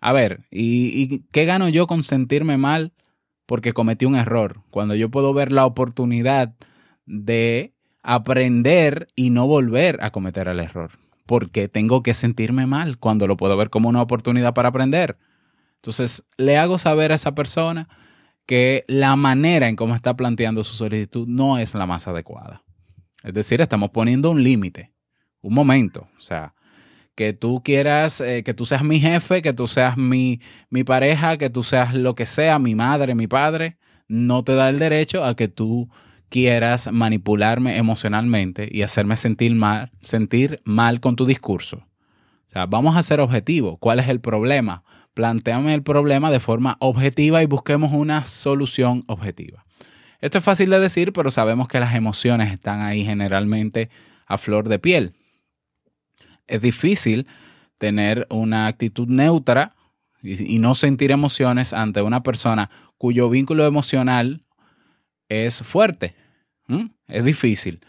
A 0.00 0.12
ver, 0.12 0.46
¿y, 0.50 1.02
¿y, 1.02 1.24
qué 1.32 1.44
gano 1.44 1.68
yo 1.68 1.88
con 1.88 2.04
sentirme 2.04 2.56
mal 2.56 2.92
porque 3.46 3.72
cometí 3.72 4.06
un 4.06 4.14
error? 4.14 4.62
Cuando 4.70 4.94
yo 4.94 5.10
puedo 5.10 5.34
ver 5.34 5.50
la 5.50 5.66
oportunidad 5.66 6.54
de 7.04 7.74
aprender 8.02 9.08
y 9.14 9.30
no 9.30 9.46
volver 9.46 10.02
a 10.02 10.10
cometer 10.10 10.48
el 10.48 10.60
error. 10.60 10.92
Porque 11.26 11.68
tengo 11.68 12.02
que 12.02 12.14
sentirme 12.14 12.66
mal 12.66 12.98
cuando 12.98 13.26
lo 13.26 13.36
puedo 13.36 13.56
ver 13.56 13.70
como 13.70 13.88
una 13.88 14.02
oportunidad 14.02 14.54
para 14.54 14.70
aprender. 14.70 15.16
Entonces, 15.76 16.24
le 16.36 16.58
hago 16.58 16.78
saber 16.78 17.12
a 17.12 17.14
esa 17.14 17.34
persona 17.34 17.88
que 18.46 18.84
la 18.88 19.14
manera 19.16 19.68
en 19.68 19.76
cómo 19.76 19.94
está 19.94 20.16
planteando 20.16 20.64
su 20.64 20.74
solicitud 20.74 21.28
no 21.28 21.58
es 21.58 21.74
la 21.74 21.86
más 21.86 22.08
adecuada. 22.08 22.64
Es 23.22 23.34
decir, 23.34 23.60
estamos 23.60 23.90
poniendo 23.90 24.30
un 24.30 24.42
límite, 24.42 24.92
un 25.40 25.54
momento. 25.54 26.08
O 26.18 26.20
sea, 26.20 26.54
que 27.14 27.32
tú 27.32 27.62
quieras, 27.62 28.20
eh, 28.20 28.42
que 28.42 28.54
tú 28.54 28.66
seas 28.66 28.82
mi 28.82 28.98
jefe, 28.98 29.42
que 29.42 29.52
tú 29.52 29.68
seas 29.68 29.96
mi, 29.96 30.40
mi 30.68 30.84
pareja, 30.84 31.36
que 31.36 31.50
tú 31.50 31.62
seas 31.62 31.94
lo 31.94 32.14
que 32.14 32.26
sea, 32.26 32.58
mi 32.58 32.74
madre, 32.74 33.14
mi 33.14 33.26
padre, 33.26 33.78
no 34.08 34.42
te 34.42 34.54
da 34.54 34.68
el 34.68 34.78
derecho 34.78 35.24
a 35.24 35.36
que 35.36 35.46
tú 35.46 35.88
quieras 36.30 36.90
manipularme 36.90 37.76
emocionalmente 37.76 38.68
y 38.70 38.82
hacerme 38.82 39.16
sentir 39.16 39.54
mal, 39.54 39.90
sentir 40.00 40.62
mal 40.64 41.00
con 41.00 41.16
tu 41.16 41.26
discurso. 41.26 41.78
O 42.46 42.50
sea, 42.50 42.66
vamos 42.66 42.96
a 42.96 43.02
ser 43.02 43.20
objetivos. 43.20 43.76
¿Cuál 43.78 43.98
es 44.00 44.08
el 44.08 44.20
problema? 44.20 44.82
Planteame 45.14 45.74
el 45.74 45.82
problema 45.82 46.30
de 46.30 46.40
forma 46.40 46.76
objetiva 46.80 47.42
y 47.42 47.46
busquemos 47.46 47.92
una 47.92 48.24
solución 48.24 49.04
objetiva. 49.06 49.64
Esto 50.20 50.38
es 50.38 50.44
fácil 50.44 50.70
de 50.70 50.80
decir, 50.80 51.12
pero 51.12 51.30
sabemos 51.30 51.68
que 51.68 51.80
las 51.80 51.94
emociones 51.94 52.52
están 52.52 52.80
ahí 52.80 53.04
generalmente 53.04 53.90
a 54.26 54.38
flor 54.38 54.68
de 54.68 54.78
piel. 54.78 55.14
Es 56.46 56.60
difícil 56.60 57.26
tener 57.78 58.26
una 58.30 58.66
actitud 58.66 59.08
neutra 59.08 59.74
y, 60.22 60.58
no 60.58 60.74
sentir 60.74 61.12
emociones 61.12 61.72
ante 61.72 62.02
una 62.02 62.22
persona 62.22 62.70
cuyo 62.98 63.30
vínculo 63.30 63.64
emocional 63.64 64.44
es 65.30 65.62
fuerte, 65.62 66.14
es 67.08 67.24
difícil, 67.24 67.80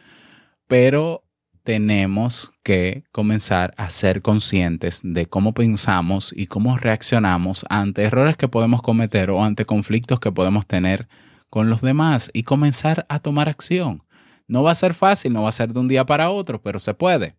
pero 0.68 1.26
tenemos 1.64 2.54
que 2.64 3.04
comenzar 3.12 3.74
a 3.78 3.90
ser 3.90 4.22
conscientes 4.22 5.02
de 5.04 5.26
cómo 5.26 5.54
pensamos 5.54 6.34
y 6.36 6.48
cómo 6.48 6.78
reaccionamos 6.78 7.66
ante 7.70 8.04
errores 8.04 8.38
que 8.38 8.48
podemos 8.48 8.82
cometer 8.82 9.30
o 9.30 9.44
ante 9.44 9.66
conflictos 9.66 10.20
que 10.20 10.32
podemos 10.32 10.66
tener 10.66 11.08
con 11.50 11.70
los 11.70 11.82
demás 11.82 12.32
y 12.34 12.44
comenzar 12.44 13.06
a 13.10 13.20
tomar 13.20 13.50
acción. 13.50 14.04
No 14.48 14.64
va 14.64 14.72
a 14.72 14.76
ser 14.76 14.94
fácil, 14.94 15.34
no 15.34 15.44
va 15.44 15.50
a 15.50 15.54
ser 15.54 15.74
de 15.74 15.80
un 15.80 15.88
día 15.88 16.06
para 16.06 16.30
otro, 16.30 16.62
pero 16.62 16.80
se 16.80 16.94
puede. 16.94 17.36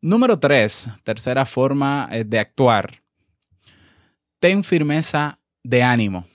Número 0.00 0.38
tres, 0.38 0.88
tercera 1.02 1.46
forma 1.46 2.08
eh, 2.12 2.24
de 2.24 2.38
actuar. 2.38 3.02
Ten 4.38 4.62
firmeza 4.62 5.40
de 5.62 5.82
ánimo. 5.82 6.26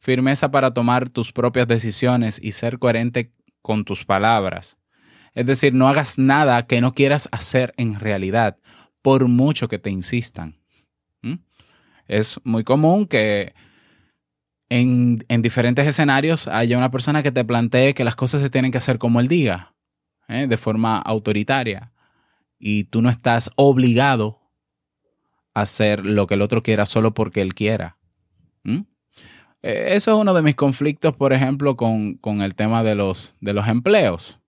Firmeza 0.00 0.50
para 0.50 0.72
tomar 0.72 1.08
tus 1.10 1.32
propias 1.32 1.68
decisiones 1.68 2.40
y 2.42 2.52
ser 2.52 2.78
coherente 2.78 3.32
con 3.62 3.84
tus 3.84 4.04
palabras. 4.04 4.78
Es 5.34 5.46
decir, 5.46 5.74
no 5.74 5.88
hagas 5.88 6.18
nada 6.18 6.66
que 6.66 6.80
no 6.80 6.94
quieras 6.94 7.28
hacer 7.32 7.72
en 7.76 8.00
realidad, 8.00 8.58
por 9.02 9.28
mucho 9.28 9.68
que 9.68 9.78
te 9.78 9.90
insistan. 9.90 10.58
¿Mm? 11.22 11.34
Es 12.08 12.40
muy 12.44 12.64
común 12.64 13.06
que 13.06 13.54
en, 14.70 15.18
diferentes 15.42 15.86
escenarios 15.86 16.48
haya 16.48 16.78
una 16.78 16.90
persona 16.90 17.22
que 17.22 17.32
te 17.32 17.44
plantee 17.44 17.94
que 17.94 18.04
las 18.04 18.16
cosas 18.16 18.40
se 18.40 18.50
tienen 18.50 18.72
que 18.72 18.78
hacer 18.78 18.98
como 18.98 19.20
él 19.20 19.28
diga, 19.28 19.74
¿eh? 20.28 20.46
de 20.46 20.56
forma 20.56 20.98
autoritaria, 20.98 21.92
y 22.58 22.84
tú 22.84 23.02
no 23.02 23.10
estás 23.10 23.50
obligado 23.56 24.40
a 25.54 25.62
hacer 25.62 26.06
lo 26.06 26.26
que 26.26 26.34
el 26.34 26.42
otro 26.42 26.62
quiera 26.62 26.86
solo 26.86 27.14
porque 27.14 27.42
él 27.42 27.54
quiera. 27.54 27.98
¿Mm? 28.62 28.82
Eh, 29.62 29.88
eso 29.90 30.12
es 30.12 30.16
uno 30.20 30.34
de 30.34 30.42
mis 30.42 30.54
conflictos, 30.54 31.14
por 31.14 31.32
ejemplo, 31.32 31.76
con, 31.76 32.14
con 32.14 32.42
el 32.42 32.54
tema 32.54 32.82
de 32.82 32.94
los, 32.94 33.34
de 33.40 33.52
los 33.52 33.68
empleos 33.68 34.40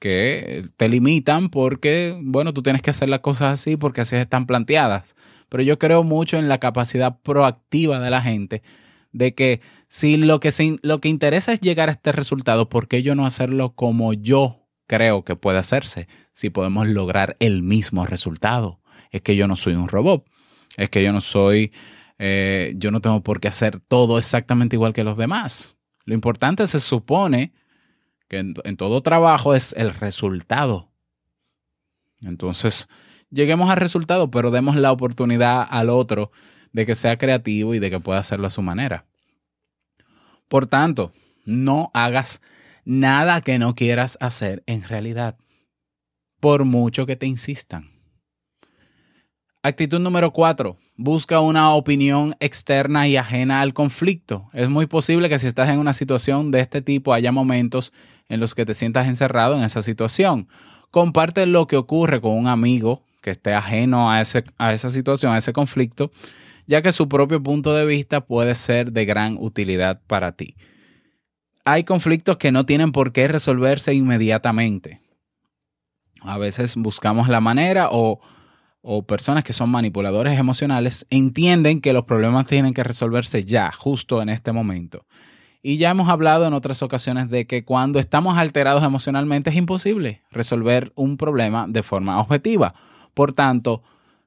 que 0.00 0.64
te 0.78 0.88
limitan 0.88 1.50
porque, 1.50 2.18
bueno, 2.22 2.54
tú 2.54 2.62
tienes 2.62 2.80
que 2.82 2.90
hacer 2.90 3.08
las 3.08 3.20
cosas 3.20 3.52
así 3.52 3.76
porque 3.76 4.00
así 4.00 4.16
están 4.16 4.46
planteadas. 4.46 5.14
Pero 5.48 5.62
yo 5.62 5.78
creo 5.78 6.02
mucho 6.02 6.38
en 6.38 6.48
la 6.48 6.58
capacidad 6.58 7.20
proactiva 7.20 8.00
de 8.00 8.10
la 8.10 8.22
gente 8.22 8.62
de 9.12 9.34
que 9.34 9.60
si 9.88 10.16
lo 10.16 10.40
que, 10.40 10.78
lo 10.82 11.00
que 11.00 11.08
interesa 11.08 11.52
es 11.52 11.60
llegar 11.60 11.88
a 11.88 11.92
este 11.92 12.12
resultado, 12.12 12.68
¿por 12.68 12.88
qué 12.88 13.02
yo 13.02 13.14
no 13.14 13.26
hacerlo 13.26 13.74
como 13.74 14.12
yo 14.12 14.56
creo 14.86 15.24
que 15.24 15.36
puede 15.36 15.58
hacerse? 15.58 16.08
Si 16.32 16.50
podemos 16.50 16.88
lograr 16.88 17.36
el 17.40 17.62
mismo 17.62 18.06
resultado. 18.06 18.80
Es 19.10 19.22
que 19.22 19.36
yo 19.36 19.48
no 19.48 19.56
soy 19.56 19.74
un 19.74 19.88
robot. 19.88 20.24
Es 20.76 20.88
que 20.88 21.02
yo 21.02 21.12
no 21.12 21.20
soy, 21.20 21.72
eh, 22.22 22.74
yo 22.76 22.90
no 22.90 23.00
tengo 23.00 23.22
por 23.22 23.40
qué 23.40 23.48
hacer 23.48 23.80
todo 23.80 24.18
exactamente 24.18 24.76
igual 24.76 24.92
que 24.92 25.04
los 25.04 25.16
demás. 25.16 25.76
Lo 26.04 26.12
importante 26.12 26.66
se 26.66 26.78
supone 26.78 27.54
que 28.28 28.40
en, 28.40 28.76
todo 28.76 29.02
trabajo 29.02 29.54
es 29.54 29.72
el 29.72 29.88
resultado. 29.88 30.90
Entonces, 32.20 32.90
lleguemos 33.30 33.70
al 33.70 33.78
resultado, 33.78 34.30
pero 34.30 34.50
demos 34.50 34.76
la 34.76 34.92
oportunidad 34.92 35.66
al 35.66 35.88
otro 35.88 36.30
de 36.72 36.84
que 36.84 36.94
sea 36.94 37.16
creativo 37.16 37.74
y 37.74 37.78
de 37.78 37.88
que 37.88 38.00
pueda 38.00 38.18
hacerlo 38.18 38.48
a 38.48 38.50
su 38.50 38.60
manera. 38.60 39.06
Por 40.46 40.66
tanto, 40.66 41.14
no 41.46 41.90
hagas 41.94 42.42
nada 42.84 43.40
que 43.40 43.58
no 43.58 43.74
quieras 43.74 44.18
hacer 44.20 44.62
en 44.66 44.82
realidad, 44.82 45.38
por 46.38 46.66
mucho 46.66 47.06
que 47.06 47.16
te 47.16 47.26
insistan. 47.26 47.99
Actitud 49.62 50.00
número 50.00 50.32
cuatro, 50.32 50.78
busca 50.96 51.40
una 51.40 51.74
opinión 51.74 52.34
externa 52.40 53.06
y 53.06 53.18
ajena 53.18 53.60
al 53.60 53.74
conflicto. 53.74 54.48
Es 54.54 54.70
muy 54.70 54.86
posible 54.86 55.28
que 55.28 55.38
si 55.38 55.46
estás 55.46 55.68
en 55.68 55.78
una 55.78 55.92
situación 55.92 56.50
de 56.50 56.60
este 56.60 56.80
tipo 56.80 57.12
haya 57.12 57.30
momentos 57.30 57.92
en 58.30 58.40
los 58.40 58.54
que 58.54 58.64
te 58.64 58.72
sientas 58.72 59.06
encerrado 59.06 59.54
en 59.58 59.62
esa 59.62 59.82
situación. 59.82 60.48
Comparte 60.90 61.44
lo 61.44 61.66
que 61.66 61.76
ocurre 61.76 62.22
con 62.22 62.32
un 62.38 62.46
amigo 62.46 63.04
que 63.20 63.30
esté 63.30 63.52
ajeno 63.52 64.10
a, 64.10 64.22
ese, 64.22 64.44
a 64.56 64.72
esa 64.72 64.90
situación, 64.90 65.34
a 65.34 65.38
ese 65.38 65.52
conflicto, 65.52 66.10
ya 66.66 66.80
que 66.80 66.90
su 66.90 67.10
propio 67.10 67.42
punto 67.42 67.74
de 67.74 67.84
vista 67.84 68.22
puede 68.22 68.54
ser 68.54 68.92
de 68.92 69.04
gran 69.04 69.36
utilidad 69.38 70.00
para 70.06 70.32
ti. 70.32 70.56
Hay 71.66 71.84
conflictos 71.84 72.38
que 72.38 72.50
no 72.50 72.64
tienen 72.64 72.92
por 72.92 73.12
qué 73.12 73.28
resolverse 73.28 73.92
inmediatamente. 73.92 75.02
A 76.22 76.38
veces 76.38 76.76
buscamos 76.76 77.28
la 77.28 77.42
manera 77.42 77.90
o, 77.92 78.20
o 78.82 79.02
personas 79.02 79.44
que 79.44 79.52
son 79.52 79.70
manipuladores 79.70 80.38
emocionales 80.38 81.06
entienden 81.10 81.80
que 81.80 81.92
los 81.92 82.04
problemas 82.04 82.46
tienen 82.46 82.74
que 82.74 82.84
resolverse 82.84 83.44
ya, 83.44 83.70
justo 83.72 84.22
en 84.22 84.28
este 84.28 84.52
momento. 84.52 85.06
Y 85.62 85.76
ya 85.76 85.90
hemos 85.90 86.08
hablado 86.08 86.46
en 86.46 86.54
otras 86.54 86.82
ocasiones 86.82 87.28
de 87.28 87.46
que 87.46 87.64
cuando 87.64 87.98
estamos 87.98 88.38
alterados 88.38 88.82
emocionalmente 88.82 89.50
es 89.50 89.56
imposible 89.56 90.22
resolver 90.30 90.92
un 90.94 91.18
problema 91.18 91.66
de 91.68 91.82
forma 91.82 92.18
objetiva. 92.18 92.74
Por 93.12 93.34
tanto, 93.34 93.82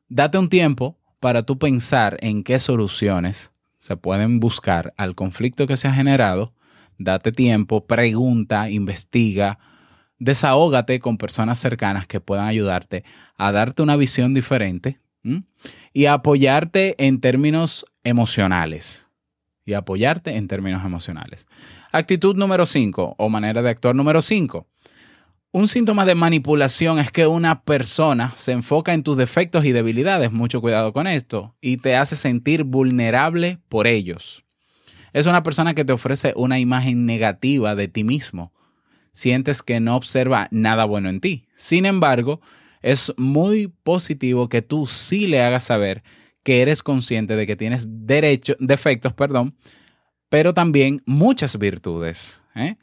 date 0.10 0.38
un 0.38 0.50
tiempo 0.50 0.98
para 1.20 1.44
tú 1.44 1.58
pensar 1.58 2.18
en 2.22 2.44
qué 2.44 2.60
soluciones 2.60 3.54
se 3.78 3.98
pueden 3.98 4.39
buscar 4.39 4.94
al 4.96 5.16
conflicto 5.16 5.66
que 5.66 5.76
se 5.76 5.88
ha 5.88 5.94
generado. 5.94 6.54
Date 7.00 7.32
tiempo, 7.32 7.88
pregunta, 7.88 8.70
investiga, 8.70 9.58
desahógate 10.24 11.00
con 11.00 11.18
personas 11.18 11.60
cercanas 11.60 12.08
que 12.08 12.22
puedan 12.22 12.48
ayudarte 12.48 13.04
a 13.36 13.52
darte 13.52 13.82
una 13.82 13.96
visión 13.96 14.34
diferente 14.34 15.00
y 15.94 16.06
a 16.06 16.14
apoyarte 16.14 16.96
en 17.06 17.20
términos 17.20 17.86
emocionales 18.04 19.10
y 19.66 19.74
apoyarte 19.74 20.36
en 20.36 20.48
términos 20.48 20.84
emocionales. 20.86 21.48
Actitud 21.92 22.36
número 22.36 22.66
5 22.66 23.16
o 23.18 23.30
manera 23.30 23.62
de 23.62 23.70
actuar 23.70 23.96
número 23.96 24.22
5. 24.22 24.68
Un 25.52 25.68
síntoma 25.68 26.06
de 26.06 26.16
manipulación 26.16 27.00
es 27.00 27.12
que 27.12 27.28
una 27.28 27.62
persona 27.62 28.34
se 28.36 28.54
enfoca 28.54 28.94
en 28.94 29.04
tus 29.04 29.18
defectos 29.18 29.66
y 29.66 29.72
debilidades, 29.72 30.32
mucho 30.32 30.62
cuidado 30.62 30.94
con 30.94 31.06
esto, 31.06 31.56
y 31.62 31.78
te 31.78 31.96
hace 31.96 32.16
sentir 32.16 32.64
vulnerable 32.64 33.60
por 33.70 33.86
ellos. 33.86 34.44
Es 35.14 35.28
una 35.28 35.44
persona 35.44 35.76
que 35.76 35.86
te 35.86 35.94
ofrece 35.94 36.34
una 36.36 36.60
imagen 36.60 37.06
negativa 37.06 37.76
de 37.76 37.88
ti 37.88 38.04
mismo. 38.04 38.52
Sientes 39.13 39.63
que 39.63 39.80
no 39.80 39.95
observa 39.95 40.47
nada 40.52 40.86
bueno 40.86 41.08
en 41.08 41.21
ti. 41.21 41.45
Sin 41.54 41.86
embargo, 41.86 42.41
es 42.82 43.13
muy 43.15 43.67
positivo 43.84 44.49
que 44.49 44.62
tú 44.62 44.88
sí 44.88 45.28
le 45.28 45.41
hagas 45.41 45.63
saber 45.63 46.04
que 46.43 46.62
eres 46.62 46.84
consciente 46.84 47.36
de 47.36 47.47
que 47.47 47.56
tienes 47.56 47.88
derecho, 47.89 48.56
defectos, 48.60 49.13
perdón, 49.13 49.56
pero 50.30 50.54
también 50.54 51.02
muchas 51.06 51.58
virtudes. 51.58 52.43
¿eh? 52.56 52.76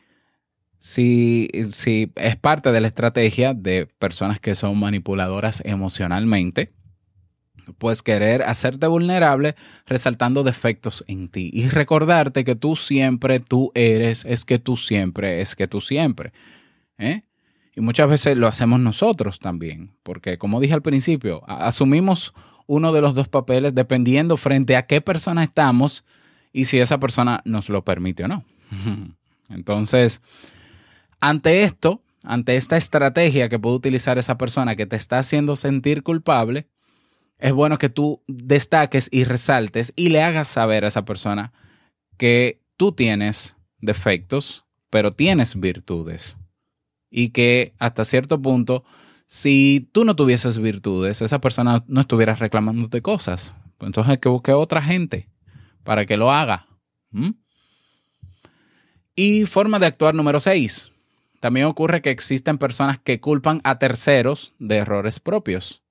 Si, 0.79 1.51
si 1.71 2.11
es 2.17 2.37
parte 2.37 2.73
de 2.73 2.81
la 2.81 2.87
estrategia 2.87 3.53
de 3.53 3.87
personas 3.99 4.41
que 4.41 4.55
son 4.55 4.79
manipuladoras 4.79 5.63
emocionalmente, 5.67 6.73
pues 7.79 8.03
querer 8.03 8.43
hacerte 8.43 8.87
vulnerable 8.87 9.55
resaltando 9.87 10.43
defectos 10.43 11.05
en 11.09 11.29
ti 11.29 11.51
y 11.53 11.69
recordarte 11.69 12.45
que 12.45 12.55
tú 12.55 12.77
siempre, 12.77 13.41
tú 13.41 13.73
eres, 13.75 14.25
es 14.25 14.45
que 14.45 14.59
tú 14.59 14.77
siempre, 14.77 15.41
es 15.41 15.57
que 15.57 15.69
tú 15.69 15.81
siempre. 15.81 16.33
¿eh? 16.99 17.23
Y 17.75 17.81
muchas 17.81 18.09
veces 18.09 18.37
lo 18.37 18.49
hacemos 18.49 18.81
nosotros 18.81 19.39
también, 19.39 19.93
porque 20.03 20.39
como 20.39 20.61
dije 20.61 20.75
al 20.75 20.83
principio, 20.83 21.43
asumimos 21.47 22.35
uno 22.67 22.93
de 22.93 23.01
los 23.01 23.15
dos 23.15 23.29
papeles 23.29 23.75
dependiendo 23.75 24.37
frente 24.37 24.77
a 24.77 24.87
qué 24.87 25.01
persona 25.01 25.43
estamos 25.43 26.05
y 26.53 26.65
si 26.65 26.79
esa 26.79 26.99
persona 26.99 27.43
nos 27.45 27.69
lo 27.69 27.85
permite 27.85 28.25
o 28.25 28.29
no. 28.29 28.45
Entonces, 29.49 30.23
ante 31.21 31.63
esto, 31.63 32.03
ante 32.25 32.57
esta 32.57 32.77
estrategia 32.77 33.49
que 33.49 33.59
puede 33.59 33.77
utilizar 33.77 34.19
esa 34.19 34.39
persona 34.39 34.77
que 34.77 34.87
te 34.87 34.97
está 34.97 35.19
haciendo 35.19 35.57
sentir 35.57 36.03
culpable, 36.03 36.69
es 37.41 37.53
bueno 37.53 37.79
que 37.79 37.89
tú 37.89 38.23
destaques 38.27 39.09
y 39.11 39.25
resaltes 39.25 39.93
y 39.97 40.11
le 40.11 40.23
hagas 40.23 40.49
saber 40.49 40.85
a 40.85 40.89
esa 40.89 41.05
persona 41.05 41.53
que 42.17 42.61
tú 42.77 42.93
tienes 42.93 43.57
defectos, 43.79 44.65
pero 44.91 45.11
tienes 45.11 45.59
virtudes. 45.59 46.39
Y 47.11 47.31
que 47.31 47.75
hasta 47.79 48.05
cierto 48.05 48.41
punto 48.41 48.85
si 49.31 49.89
tú 49.93 50.05
no 50.05 50.17
tuvieses 50.17 50.59
virtudes, 50.59 51.23
esa 51.23 51.41
persona 51.41 51.85
no 51.87 52.01
estuviera 52.01 52.35
reclamándote 52.35 53.01
cosas. 53.01 53.57
Entonces 53.79 54.11
hay 54.11 54.19
que 54.19 54.29
buscar 54.29 54.57
otra 54.57 54.83
gente 54.83 55.29
para 55.85 56.05
que 56.05 56.17
lo 56.17 56.33
haga. 56.33 56.67
Y 59.15 59.47
forma 59.47 59.79
de 59.79 59.87
actuar 59.87 60.17
número 60.17 60.41
6. 60.41 60.91
También 61.39 61.67
ocurre 61.67 62.03
que 62.03 62.11
existen 62.11 62.59
personas 62.59 62.99
que 62.99 63.21
culpan 63.21 63.61
a 63.63 63.79
terceros 63.79 64.53
de 64.59 64.79
errores 64.79 65.21
propios. 65.21 65.85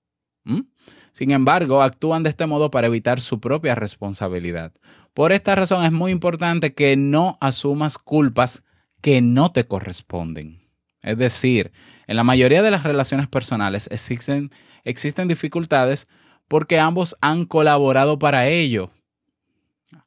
Sin 1.12 1.32
embargo, 1.32 1.82
actúan 1.82 2.24
de 2.24 2.30
este 2.30 2.46
modo 2.46 2.72
para 2.72 2.88
evitar 2.88 3.20
su 3.20 3.40
propia 3.40 3.76
responsabilidad. 3.76 4.72
Por 5.14 5.32
esta 5.32 5.56
razón 5.56 5.84
es 5.84 5.92
muy 5.92 6.12
importante 6.12 6.74
que 6.74 6.96
no 6.96 7.38
asumas 7.42 7.98
culpas 7.98 8.64
que 9.02 9.22
no 9.22 9.52
te 9.52 9.66
corresponden. 9.66 10.62
Es 11.02 11.18
decir, 11.18 11.72
en 12.08 12.16
la 12.16 12.24
mayoría 12.24 12.62
de 12.62 12.72
las 12.72 12.84
relaciones 12.84 13.28
personales 13.28 13.88
existen, 13.92 14.52
existen 14.84 15.28
dificultades 15.28 16.08
porque 16.48 16.80
ambos 16.80 17.16
han 17.22 17.46
colaborado 17.46 18.20
para 18.20 18.48
ello. 18.48 18.92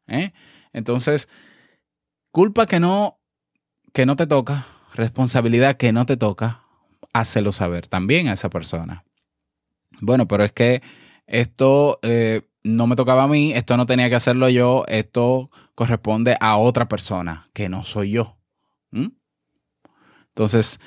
¿eh? 0.06 0.32
Entonces, 0.72 1.28
culpa 2.30 2.66
que 2.66 2.80
no, 2.80 3.18
que 3.92 4.06
no 4.06 4.16
te 4.16 4.26
toca, 4.26 4.66
responsabilidad 4.94 5.76
que 5.76 5.92
no 5.92 6.04
te 6.04 6.16
toca, 6.16 6.62
hácelo 7.12 7.52
saber 7.52 7.86
también 7.86 8.28
a 8.28 8.32
esa 8.32 8.50
persona. 8.50 9.04
Bueno, 10.02 10.26
pero 10.26 10.42
es 10.44 10.52
que 10.52 10.82
esto 11.28 12.00
eh, 12.02 12.42
no 12.64 12.88
me 12.88 12.96
tocaba 12.96 13.22
a 13.22 13.28
mí, 13.28 13.52
esto 13.52 13.76
no 13.76 13.86
tenía 13.86 14.08
que 14.08 14.16
hacerlo 14.16 14.48
yo, 14.48 14.84
esto 14.88 15.48
corresponde 15.76 16.36
a 16.40 16.56
otra 16.56 16.88
persona 16.88 17.48
que 17.54 17.68
no 17.68 17.84
soy 17.84 18.10
yo. 18.10 18.36
Entonces, 20.28 20.80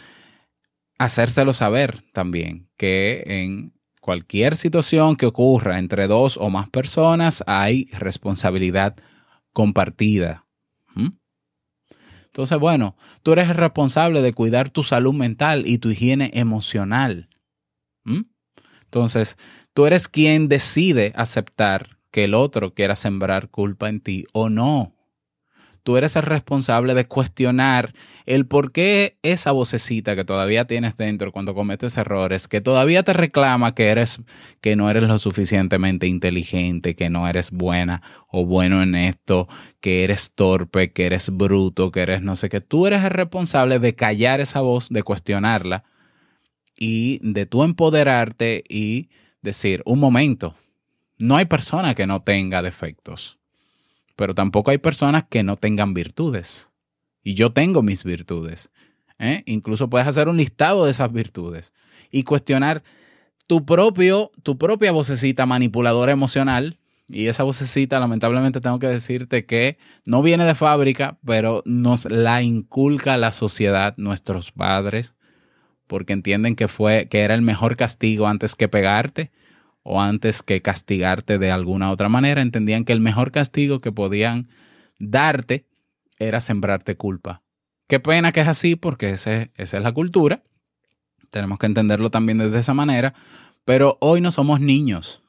hacérselo 0.98 1.54
saber 1.54 2.04
también 2.12 2.68
que 2.78 3.24
en 3.26 3.74
cualquier 4.02 4.54
situación 4.56 5.16
que 5.16 5.28
ocurra 5.28 5.80
entre 5.80 6.08
dos 6.08 6.36
o 6.38 6.50
más 6.50 6.70
personas 6.70 7.42
hay 7.48 7.86
responsabilidad 7.92 8.98
compartida. 9.54 10.46
Entonces, 12.26 12.60
bueno, 12.60 12.98
tú 13.24 13.32
eres 13.32 13.50
el 13.50 13.56
responsable 13.56 14.22
de 14.22 14.34
cuidar 14.34 14.70
tu 14.70 14.84
salud 14.84 15.14
mental 15.14 15.64
y 15.66 15.78
tu 15.78 15.90
higiene 15.90 16.32
emocional. 16.34 17.30
Entonces, 18.96 19.38
tú 19.74 19.86
eres 19.86 20.08
quien 20.08 20.48
decide 20.48 21.12
aceptar 21.18 21.98
que 22.12 22.24
el 22.24 22.34
otro 22.34 22.74
quiera 22.74 22.96
sembrar 22.96 23.50
culpa 23.50 23.90
en 23.90 24.00
ti 24.00 24.26
o 24.32 24.48
no. 24.48 24.94
Tú 25.84 25.98
eres 25.98 26.16
el 26.16 26.22
responsable 26.22 26.94
de 26.94 27.06
cuestionar 27.06 27.94
el 28.26 28.48
por 28.48 28.72
qué 28.72 29.18
esa 29.22 29.52
vocecita 29.52 30.16
que 30.16 30.24
todavía 30.24 30.66
tienes 30.66 30.96
dentro 30.96 31.34
cuando 31.34 31.54
cometes 31.54 31.98
errores, 31.98 32.48
que 32.48 32.62
todavía 32.62 33.04
te 33.04 33.12
reclama 33.12 33.76
que 33.76 33.90
eres 33.90 34.22
que 34.62 34.78
no 34.78 34.90
eres 34.90 35.04
lo 35.04 35.20
suficientemente 35.20 36.08
inteligente, 36.08 36.96
que 36.96 37.10
no 37.10 37.28
eres 37.28 37.52
buena 37.52 38.02
o 38.30 38.46
bueno 38.46 38.82
en 38.82 38.96
esto, 38.96 39.50
que 39.82 40.06
eres 40.06 40.32
torpe, 40.34 40.94
que 40.94 41.06
eres 41.06 41.32
bruto, 41.32 41.92
que 41.92 42.00
eres 42.00 42.22
no 42.22 42.38
sé 42.38 42.48
qué, 42.48 42.62
tú 42.62 42.88
eres 42.88 43.04
el 43.04 43.10
responsable 43.10 43.80
de 43.80 43.94
callar 43.94 44.40
esa 44.40 44.62
voz, 44.62 44.88
de 44.88 45.04
cuestionarla 45.04 45.84
y 46.78 47.20
de 47.22 47.46
tú 47.46 47.64
empoderarte 47.64 48.64
y 48.68 49.10
decir, 49.42 49.82
un 49.86 50.00
momento, 50.00 50.56
no 51.18 51.38
hay 51.38 51.46
persona 51.46 51.96
que 51.96 52.08
no 52.08 52.22
tenga 52.22 52.62
defectos 52.62 53.40
pero 54.16 54.34
tampoco 54.34 54.72
hay 54.72 54.78
personas 54.78 55.26
que 55.30 55.44
no 55.44 55.58
tengan 55.58 55.94
virtudes. 55.94 56.72
Y 57.24 57.34
yo 57.34 57.52
tengo 57.52 57.82
mis 57.82 58.04
virtudes. 58.04 58.70
¿eh? 59.20 59.44
Incluso 59.46 59.90
puedes 59.90 60.08
hacer 60.08 60.30
un 60.30 60.38
listado 60.38 60.86
de 60.86 60.92
esas 60.92 61.12
virtudes 61.12 61.74
y 62.12 62.24
cuestionar 62.24 62.84
tu, 63.48 63.66
propio, 63.66 64.32
tu 64.44 64.58
propia 64.58 64.92
vocecita 64.92 65.46
manipuladora 65.46 66.12
emocional. 66.12 66.78
Y 67.08 67.28
esa 67.28 67.44
vocecita, 67.44 68.00
lamentablemente, 68.00 68.62
tengo 68.62 68.80
que 68.80 68.88
decirte 68.88 69.46
que 69.46 69.78
no 70.06 70.24
viene 70.24 70.44
de 70.46 70.56
fábrica, 70.56 71.20
pero 71.24 71.62
nos 71.66 72.06
la 72.06 72.42
inculca 72.42 73.18
la 73.18 73.32
sociedad, 73.32 73.94
nuestros 73.98 74.52
padres, 74.52 75.15
porque 75.88 76.14
entienden 76.14 76.56
que 76.56 76.68
fue 76.68 77.08
que 77.10 77.22
era 77.22 77.36
el 77.36 77.42
mejor 77.42 77.76
castigo 77.76 78.28
antes 78.28 78.56
que 78.56 78.68
pegarte 78.68 79.32
o 79.84 80.02
antes 80.02 80.42
que 80.42 80.62
castigarte 80.62 81.38
de 81.38 81.52
alguna 81.52 81.92
otra 81.92 82.10
manera, 82.10 82.42
entendían 82.42 82.86
que 82.86 82.94
el 82.94 83.02
mejor 83.02 83.32
castigo 83.32 83.82
que 83.82 83.92
podían 83.92 84.50
darte 84.98 85.66
era 86.18 86.40
sembrarte 86.42 86.96
culpa. 86.96 87.44
Qué 87.88 88.00
pena 88.00 88.32
que 88.32 88.42
es 88.42 88.48
así 88.48 88.76
porque 88.76 89.12
esa 89.12 89.44
es 89.58 89.74
la 89.74 89.92
cultura. 89.92 90.44
Tenemos 91.30 91.60
que 91.60 91.68
entenderlo 91.68 92.10
también 92.10 92.40
desde 92.40 92.60
esa 92.60 92.74
manera, 92.74 93.14
pero 93.64 93.98
hoy 94.02 94.22
no 94.22 94.32
somos 94.32 94.60
niños. 94.60 95.22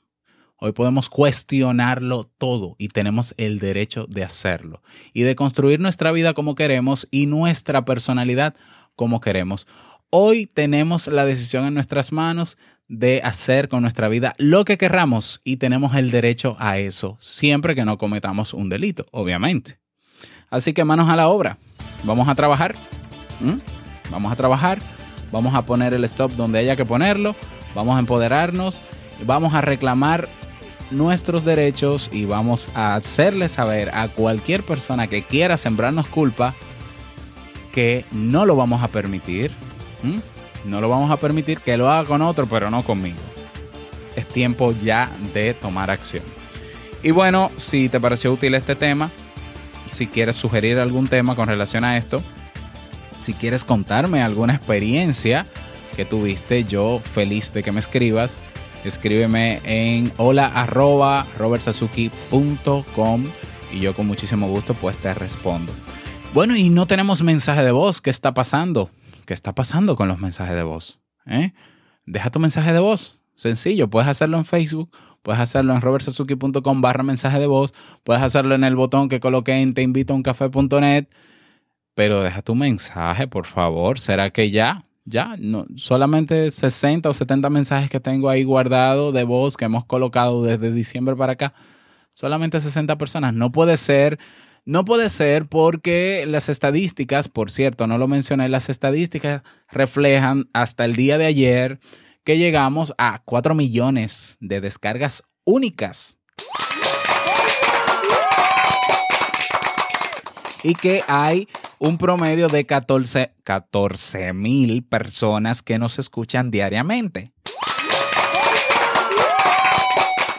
Hoy 0.59 0.73
podemos 0.73 1.11
cuestionarlo 1.11 2.25
todo 2.25 2.77
y 2.79 2.89
tenemos 2.89 3.35
el 3.37 3.59
derecho 3.59 4.07
de 4.07 4.25
hacerlo 4.25 4.83
y 5.13 5.23
de 5.23 5.37
construir 5.37 5.81
nuestra 5.81 6.13
vida 6.13 6.33
como 6.33 6.55
queremos 6.55 7.07
y 7.11 7.27
nuestra 7.27 7.85
personalidad 7.85 8.55
como 8.95 9.21
queremos. 9.21 9.67
Hoy 10.11 10.47
tenemos 10.47 11.09
la 11.09 11.25
decisión 11.25 11.65
en 11.67 11.75
nuestras 11.75 12.13
manos 12.13 12.59
de 12.87 13.21
hacer 13.25 13.69
con 13.69 13.83
nuestra 13.83 14.09
vida 14.09 14.35
lo 14.39 14.65
que 14.65 14.79
querramos 14.79 15.41
y 15.43 15.57
tenemos 15.57 15.97
el 15.97 16.13
derecho 16.13 16.55
a 16.61 16.79
eso, 16.79 17.17
siempre 17.19 17.75
que 17.75 17.85
no 17.85 17.99
cometamos 17.99 18.55
un 18.55 18.69
delito, 18.69 19.07
obviamente. 19.11 19.81
Así 20.49 20.73
que 20.73 20.85
manos 20.85 21.09
a 21.09 21.17
la 21.17 21.27
obra. 21.27 21.59
Vamos 22.05 22.29
a 22.29 22.37
trabajar. 22.37 22.77
Vamos 24.09 24.33
a 24.33 24.37
trabajar. 24.37 24.79
Vamos 25.33 25.57
a 25.57 25.63
poner 25.63 25.93
el 25.93 26.05
stop 26.05 26.31
donde 26.33 26.61
haya 26.61 26.77
que 26.77 26.85
ponerlo. 26.85 27.35
Vamos 27.75 27.97
a 27.97 27.99
empoderarnos. 27.99 28.83
Vamos 29.25 29.55
a 29.55 29.61
reclamar 29.61 30.29
nuestros 30.93 31.45
derechos 31.45 32.11
y 32.13 32.27
vamos 32.27 32.69
a 32.75 32.95
hacerle 32.95 33.49
saber 33.49 33.91
a 33.93 34.07
cualquier 34.07 34.65
persona 34.65 35.09
que 35.09 35.25
quiera 35.25 35.57
sembrarnos 35.57 36.07
culpa 36.07 36.55
que 37.73 38.05
no 38.13 38.47
lo 38.47 38.55
vamos 38.55 38.85
a 38.85 38.89
permitir. 38.89 39.51
No 40.65 40.81
lo 40.81 40.89
vamos 40.89 41.11
a 41.11 41.17
permitir 41.17 41.61
que 41.61 41.77
lo 41.77 41.91
haga 41.91 42.09
con 42.09 42.23
otro, 42.23 42.47
pero 42.47 42.71
no 42.71 42.83
conmigo. 42.83 43.19
Es 44.17 44.27
tiempo 44.27 44.73
ya 44.73 45.11
de 45.35 45.55
tomar 45.55 45.91
acción. 45.91 46.25
Y 47.03 47.11
bueno, 47.11 47.51
si 47.57 47.89
te 47.89 48.01
pareció 48.01 48.33
útil 48.33 48.55
este 48.55 48.75
tema, 48.75 49.11
si 49.89 50.07
quieres 50.07 50.37
sugerir 50.37 50.79
algún 50.79 51.07
tema 51.07 51.37
con 51.37 51.47
relación 51.47 51.85
a 51.85 51.97
esto, 51.97 52.21
si 53.19 53.33
quieres 53.33 53.65
contarme 53.65 54.23
alguna 54.23 54.55
experiencia 54.55 55.47
que 55.95 56.05
tuviste, 56.05 56.65
yo 56.65 57.01
feliz 57.13 57.53
de 57.53 57.63
que 57.63 57.73
me 57.73 57.81
escribas. 57.81 58.41
Escríbeme 58.85 59.61
en 59.65 60.13
hola 60.17 60.47
arroba 60.47 61.27
y 63.73 63.81
yo 63.81 63.95
con 63.97 64.07
muchísimo 64.07 64.49
gusto 64.49 64.75
pues 64.75 64.97
te 64.99 65.13
respondo. 65.13 65.73
Bueno, 66.35 66.57
y 66.57 66.69
no 66.69 66.87
tenemos 66.87 67.23
mensaje 67.23 67.63
de 67.63 67.73
voz. 67.73 68.01
¿Qué 68.01 68.11
está 68.11 68.35
pasando? 68.35 68.91
¿Qué 69.27 69.35
está 69.35 69.55
pasando 69.55 69.97
con 69.97 70.09
los 70.09 70.21
mensajes 70.21 70.55
de 70.55 70.63
voz? 70.63 71.01
¿Eh? 71.27 71.53
Deja 72.07 72.31
tu 72.31 72.39
mensaje 72.39 72.73
de 72.73 72.79
voz. 72.79 73.21
Sencillo, 73.35 73.91
puedes 73.91 74.09
hacerlo 74.09 74.39
en 74.39 74.47
Facebook, 74.47 74.91
puedes 75.23 75.41
hacerlo 75.41 75.75
en 75.75 75.83
robertsazuki.com 75.83 76.81
barra 76.81 77.03
mensaje 77.03 77.39
de 77.39 77.47
voz, 77.47 77.75
puedes 78.03 78.23
hacerlo 78.23 78.55
en 78.55 78.65
el 78.65 78.77
botón 78.77 79.11
que 79.11 79.21
coloqué 79.21 79.61
en 79.61 79.75
teinvitouncafe.net, 79.75 81.09
pero 81.95 82.23
deja 82.23 82.41
tu 82.41 82.55
mensaje, 82.55 83.27
por 83.27 83.45
favor. 83.45 83.99
¿Será 83.99 84.31
que 84.31 84.51
ya? 84.51 84.87
Ya, 85.05 85.35
no, 85.39 85.67
solamente 85.77 86.51
60 86.51 87.09
o 87.09 87.13
70 87.13 87.51
mensajes 87.51 87.91
que 87.91 88.01
tengo 88.01 88.31
ahí 88.31 88.43
guardados 88.43 89.13
de 89.13 89.25
voz 89.25 89.57
que 89.57 89.67
hemos 89.67 89.85
colocado 89.85 90.43
desde 90.43 90.73
diciembre 90.73 91.15
para 91.15 91.33
acá. 91.33 91.53
Solamente 92.15 92.59
60 92.59 92.97
personas. 92.97 93.35
No 93.35 93.53
puede 93.53 93.77
ser 93.77 94.19
no 94.67 94.85
puede 94.85 95.09
ser 95.11 95.47
porque 95.47 96.25
las 96.27 96.49
estadísticas, 96.49 97.29
por 97.29 97.53
cierto, 97.53 97.87
no 97.87 97.99
lo 97.99 98.09
mencioné, 98.09 98.49
las 98.49 98.69
estadísticas 98.69 99.43
reflejan 99.71 100.51
hasta 100.53 100.85
el 100.85 100.97
día 100.97 101.19
de 101.19 101.27
ayer 101.27 101.79
que 102.25 102.37
llegamos 102.37 102.93
a 102.99 103.23
4 103.25 103.55
millones 103.55 104.37
de 104.41 104.61
descargas 104.61 105.23
únicas. 105.45 106.19
Y 110.65 110.75
que 110.75 111.05
hay 111.07 111.47
un 111.79 111.97
promedio 111.97 112.49
de 112.49 112.67
14 112.67 114.33
mil 114.35 114.83
personas 114.83 115.63
que 115.63 115.79
nos 115.79 116.01
escuchan 116.01 116.51
diariamente. 116.51 117.31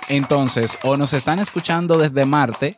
Entonces, 0.10 0.78
o 0.84 0.98
nos 0.98 1.14
están 1.14 1.40
escuchando 1.40 1.98
desde 1.98 2.26
Marte, 2.26 2.78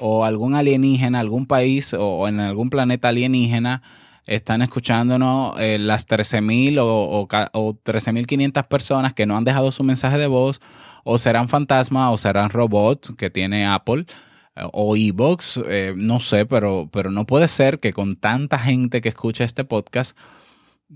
o 0.00 0.24
algún 0.24 0.54
alienígena, 0.54 1.20
algún 1.20 1.46
país 1.46 1.94
o, 1.94 2.26
en 2.26 2.40
algún 2.40 2.70
planeta 2.70 3.08
alienígena 3.08 3.82
están 4.26 4.62
escuchándonos 4.62 5.60
eh, 5.60 5.78
las 5.78 6.06
13.000 6.08 6.78
o, 6.78 6.86
o, 6.86 7.20
o 7.22 7.74
13.500 7.74 8.68
personas 8.68 9.14
que 9.14 9.26
no 9.26 9.36
han 9.36 9.44
dejado 9.44 9.70
su 9.70 9.82
mensaje 9.82 10.18
de 10.18 10.26
voz, 10.26 10.60
o 11.04 11.18
serán 11.18 11.48
fantasmas 11.48 12.12
o 12.12 12.18
serán 12.18 12.50
robots 12.50 13.12
que 13.16 13.30
tiene 13.30 13.66
Apple 13.66 14.06
eh, 14.56 14.62
o 14.72 14.96
Evox, 14.96 15.60
eh, 15.66 15.94
no 15.96 16.20
sé, 16.20 16.46
pero, 16.46 16.88
pero 16.92 17.10
no 17.10 17.26
puede 17.26 17.48
ser 17.48 17.80
que 17.80 17.92
con 17.92 18.16
tanta 18.16 18.58
gente 18.58 19.00
que 19.00 19.08
escucha 19.08 19.44
este 19.44 19.64
podcast 19.64 20.16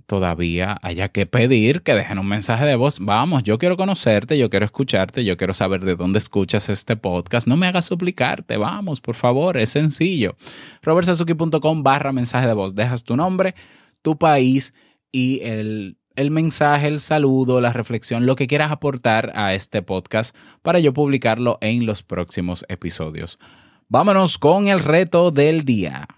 todavía 0.07 0.79
haya 0.83 1.09
que 1.09 1.27
pedir 1.27 1.83
que 1.83 1.95
dejen 1.95 2.19
un 2.19 2.29
mensaje 2.29 2.65
de 2.65 2.77
voz. 2.77 2.99
Vamos, 3.01 3.43
yo 3.45 3.59
quiero 3.59 3.77
conocerte, 3.77 4.39
yo 4.39 4.51
quiero 4.51 4.67
escucharte, 4.67 5.25
yo 5.25 5.37
quiero 5.37 5.55
saber 5.55 5.85
de 5.85 5.97
dónde 5.97 6.19
escuchas 6.19 6.69
este 6.69 6.97
podcast. 6.97 7.47
No 7.47 7.57
me 7.57 7.67
hagas 7.67 7.87
suplicarte, 7.87 8.57
vamos, 8.57 9.01
por 9.01 9.15
favor, 9.15 9.57
es 9.57 9.71
sencillo. 9.71 10.37
robertsazuki.com 10.83 11.83
barra 11.83 12.13
mensaje 12.13 12.47
de 12.47 12.55
voz. 12.55 12.75
Dejas 12.75 13.05
tu 13.05 13.17
nombre, 13.17 13.55
tu 14.03 14.19
país 14.19 14.75
y 15.13 15.41
el, 15.43 15.97
el 16.17 16.31
mensaje, 16.31 16.89
el 16.89 17.01
saludo, 17.01 17.61
la 17.61 17.73
reflexión, 17.73 18.27
lo 18.27 18.37
que 18.37 18.47
quieras 18.47 18.73
aportar 18.73 19.33
a 19.35 19.55
este 19.55 19.83
podcast 19.83 20.37
para 20.63 20.81
yo 20.81 20.93
publicarlo 20.93 21.59
en 21.61 21.87
los 21.87 22.03
próximos 22.03 22.65
episodios. 22.69 23.39
Vámonos 23.89 24.39
con 24.39 24.67
el 24.67 24.81
reto 24.81 25.31
del 25.31 25.65
día. 25.65 26.09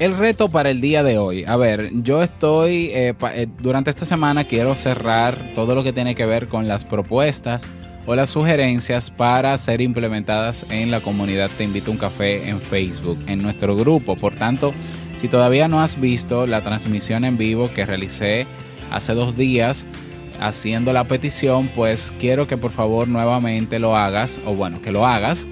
El 0.00 0.16
reto 0.16 0.48
para 0.48 0.70
el 0.70 0.80
día 0.80 1.02
de 1.02 1.18
hoy. 1.18 1.44
A 1.46 1.56
ver, 1.56 1.90
yo 1.92 2.22
estoy, 2.22 2.86
eh, 2.86 3.12
eh, 3.34 3.46
durante 3.60 3.90
esta 3.90 4.06
semana 4.06 4.44
quiero 4.44 4.74
cerrar 4.74 5.52
todo 5.54 5.74
lo 5.74 5.82
que 5.82 5.92
tiene 5.92 6.14
que 6.14 6.24
ver 6.24 6.48
con 6.48 6.66
las 6.66 6.86
propuestas 6.86 7.70
o 8.06 8.14
las 8.14 8.30
sugerencias 8.30 9.10
para 9.10 9.58
ser 9.58 9.82
implementadas 9.82 10.64
en 10.70 10.90
la 10.90 11.02
comunidad 11.02 11.50
Te 11.58 11.64
invito 11.64 11.90
a 11.90 11.92
un 11.92 11.98
café 11.98 12.48
en 12.48 12.62
Facebook, 12.62 13.18
en 13.26 13.42
nuestro 13.42 13.76
grupo. 13.76 14.16
Por 14.16 14.34
tanto, 14.36 14.72
Si 15.16 15.28
todavía 15.28 15.68
no 15.68 15.82
has 15.82 16.00
visto 16.00 16.46
la 16.46 16.62
transmisión 16.62 17.26
en 17.26 17.36
vivo 17.36 17.70
que 17.70 17.84
realicé 17.84 18.46
hace 18.90 19.12
dos 19.12 19.36
días 19.36 19.86
haciendo 20.40 20.94
la 20.94 21.04
petición, 21.04 21.68
pues 21.76 22.10
quiero 22.18 22.46
que 22.46 22.56
por 22.56 22.70
favor 22.70 23.06
nuevamente 23.06 23.78
lo 23.78 23.94
hagas, 23.94 24.40
o 24.46 24.54
bueno, 24.54 24.80
que 24.80 24.92
lo 24.92 25.06
hagas 25.06 25.46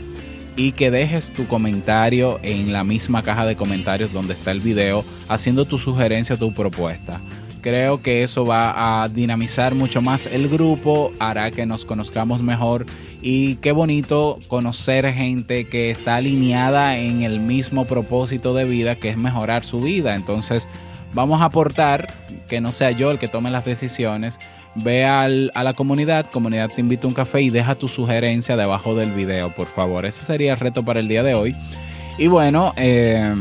y 0.59 0.73
que 0.73 0.91
dejes 0.91 1.33
tu 1.33 1.47
comentario 1.47 2.41
en 2.43 2.73
la 2.73 2.83
misma 2.83 3.23
caja 3.23 3.47
de 3.47 3.55
comentarios 3.55 4.13
donde 4.13 4.35
está 4.35 4.51
el 4.51 4.59
video, 4.59 5.05
haciendo 5.29 5.67
tu 5.67 5.79
sugerencia 5.79 6.35
o 6.35 6.39
tu 6.39 6.53
propuesta. 6.53 7.21
Creo 7.61 8.03
que 8.03 8.25
eso 8.25 8.45
va 8.45 9.03
a 9.03 9.09
dinamizar 9.09 9.77
mucho 9.77 10.03
más 10.03 10.27
el 10.27 10.49
grupo, 10.49 11.13
hará 11.21 11.53
que 11.53 11.65
nos 11.65 11.85
conozcamos 11.85 12.43
mejor 12.43 12.87
y 13.23 13.55
qué 13.57 13.71
bonito 13.71 14.41
conocer 14.49 15.13
gente 15.15 15.69
que 15.69 15.91
está 15.91 16.17
alineada 16.17 16.99
en 16.99 17.23
el 17.23 17.39
mismo 17.39 17.87
propósito 17.87 18.53
de 18.53 18.65
vida 18.65 18.97
que 18.97 19.11
es 19.11 19.17
mejorar 19.17 19.65
su 19.65 19.79
vida. 19.79 20.17
Entonces 20.17 20.69
vamos 21.15 21.41
a 21.41 21.47
aportar, 21.47 22.13
que 22.49 22.61
no 22.61 22.73
sea 22.73 22.91
yo 22.91 23.13
el 23.13 23.21
que 23.21 23.29
tome 23.29 23.53
las 23.53 23.65
decisiones, 23.65 24.41
ve 24.75 25.05
a 25.05 25.29
la 25.29 25.75
comunidad, 25.75 26.27
comunidad 26.31 26.71
te 26.75 26.81
invito 26.81 27.07
a 27.07 27.09
un 27.09 27.15
café 27.15 27.43
y 27.43 27.51
deja 27.51 27.75
tu 27.75 27.89
sugerencia 27.89 28.57
debajo 28.57 28.95
del 28.95 29.13
video, 29.13 29.55
por 29.55 29.67
favor. 29.69 30.07
Ese 30.07 30.25
sería 30.25 30.53
el 30.53 30.59
reto 30.59 30.85
para 30.85 31.01
el 31.01 31.09
día 31.09 31.23
de 31.23 31.35
hoy. 31.35 31.55
Y 32.19 32.27
bueno, 32.27 32.73
eh, 32.77 33.35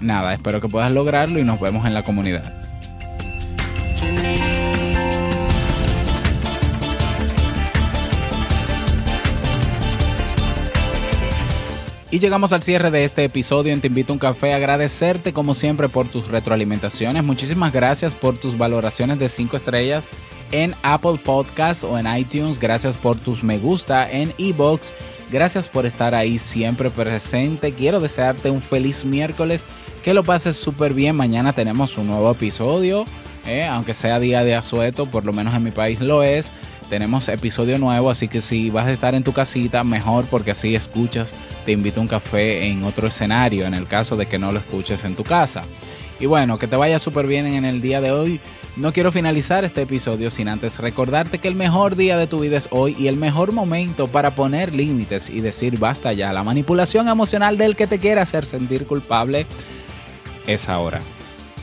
nada, 0.00 0.34
espero 0.34 0.60
que 0.60 0.68
puedas 0.68 0.92
lograrlo 0.92 1.38
y 1.38 1.44
nos 1.44 1.60
vemos 1.60 1.86
en 1.86 1.94
la 1.94 2.02
comunidad. 2.02 2.67
Y 12.10 12.20
llegamos 12.20 12.54
al 12.54 12.62
cierre 12.62 12.90
de 12.90 13.04
este 13.04 13.24
episodio 13.24 13.70
en 13.70 13.82
Te 13.82 13.88
Invito 13.88 14.12
a 14.12 14.14
un 14.14 14.18
Café. 14.18 14.54
Agradecerte 14.54 15.34
como 15.34 15.52
siempre 15.52 15.90
por 15.90 16.08
tus 16.08 16.26
retroalimentaciones. 16.28 17.22
Muchísimas 17.22 17.70
gracias 17.70 18.14
por 18.14 18.38
tus 18.38 18.56
valoraciones 18.56 19.18
de 19.18 19.28
5 19.28 19.56
estrellas 19.58 20.08
en 20.50 20.74
Apple 20.82 21.20
Podcasts 21.22 21.84
o 21.84 21.98
en 21.98 22.06
iTunes. 22.16 22.58
Gracias 22.58 22.96
por 22.96 23.16
tus 23.16 23.44
me 23.44 23.58
gusta 23.58 24.10
en 24.10 24.32
eBooks. 24.38 24.94
Gracias 25.30 25.68
por 25.68 25.84
estar 25.84 26.14
ahí 26.14 26.38
siempre 26.38 26.88
presente. 26.88 27.74
Quiero 27.74 28.00
desearte 28.00 28.50
un 28.50 28.62
feliz 28.62 29.04
miércoles. 29.04 29.66
Que 30.02 30.14
lo 30.14 30.24
pases 30.24 30.56
súper 30.56 30.94
bien. 30.94 31.14
Mañana 31.14 31.52
tenemos 31.52 31.98
un 31.98 32.06
nuevo 32.06 32.30
episodio. 32.30 33.04
Eh, 33.48 33.64
aunque 33.64 33.94
sea 33.94 34.20
día 34.20 34.44
de 34.44 34.54
asueto, 34.54 35.06
por 35.06 35.24
lo 35.24 35.32
menos 35.32 35.54
en 35.54 35.62
mi 35.62 35.70
país 35.70 36.00
lo 36.00 36.22
es 36.22 36.52
tenemos 36.88 37.28
episodio 37.28 37.78
nuevo, 37.78 38.10
así 38.10 38.28
que 38.28 38.40
si 38.40 38.70
vas 38.70 38.86
a 38.86 38.92
estar 38.92 39.14
en 39.14 39.22
tu 39.22 39.32
casita, 39.32 39.84
mejor 39.84 40.24
porque 40.26 40.52
así 40.52 40.74
escuchas, 40.74 41.34
te 41.64 41.72
invito 41.72 42.00
a 42.00 42.02
un 42.02 42.08
café 42.08 42.66
en 42.66 42.82
otro 42.82 43.08
escenario, 43.08 43.66
en 43.66 43.74
el 43.74 43.86
caso 43.86 44.16
de 44.16 44.26
que 44.26 44.38
no 44.38 44.50
lo 44.50 44.58
escuches 44.58 45.04
en 45.04 45.14
tu 45.14 45.22
casa. 45.22 45.62
Y 46.20 46.26
bueno, 46.26 46.58
que 46.58 46.66
te 46.66 46.74
vaya 46.74 46.98
súper 46.98 47.28
bien 47.28 47.46
en 47.46 47.64
el 47.64 47.80
día 47.80 48.00
de 48.00 48.10
hoy. 48.10 48.40
No 48.74 48.92
quiero 48.92 49.12
finalizar 49.12 49.64
este 49.64 49.82
episodio 49.82 50.30
sin 50.30 50.48
antes 50.48 50.78
recordarte 50.78 51.38
que 51.38 51.46
el 51.46 51.54
mejor 51.54 51.94
día 51.94 52.16
de 52.16 52.26
tu 52.26 52.40
vida 52.40 52.56
es 52.56 52.68
hoy 52.72 52.96
y 52.98 53.06
el 53.06 53.16
mejor 53.16 53.52
momento 53.52 54.08
para 54.08 54.32
poner 54.32 54.74
límites 54.74 55.30
y 55.30 55.40
decir 55.40 55.78
basta 55.78 56.12
ya. 56.12 56.32
La 56.32 56.42
manipulación 56.42 57.06
emocional 57.08 57.56
del 57.56 57.76
que 57.76 57.86
te 57.86 58.00
quiera 58.00 58.22
hacer 58.22 58.46
sentir 58.46 58.84
culpable 58.86 59.46
es 60.48 60.68
ahora. 60.68 61.00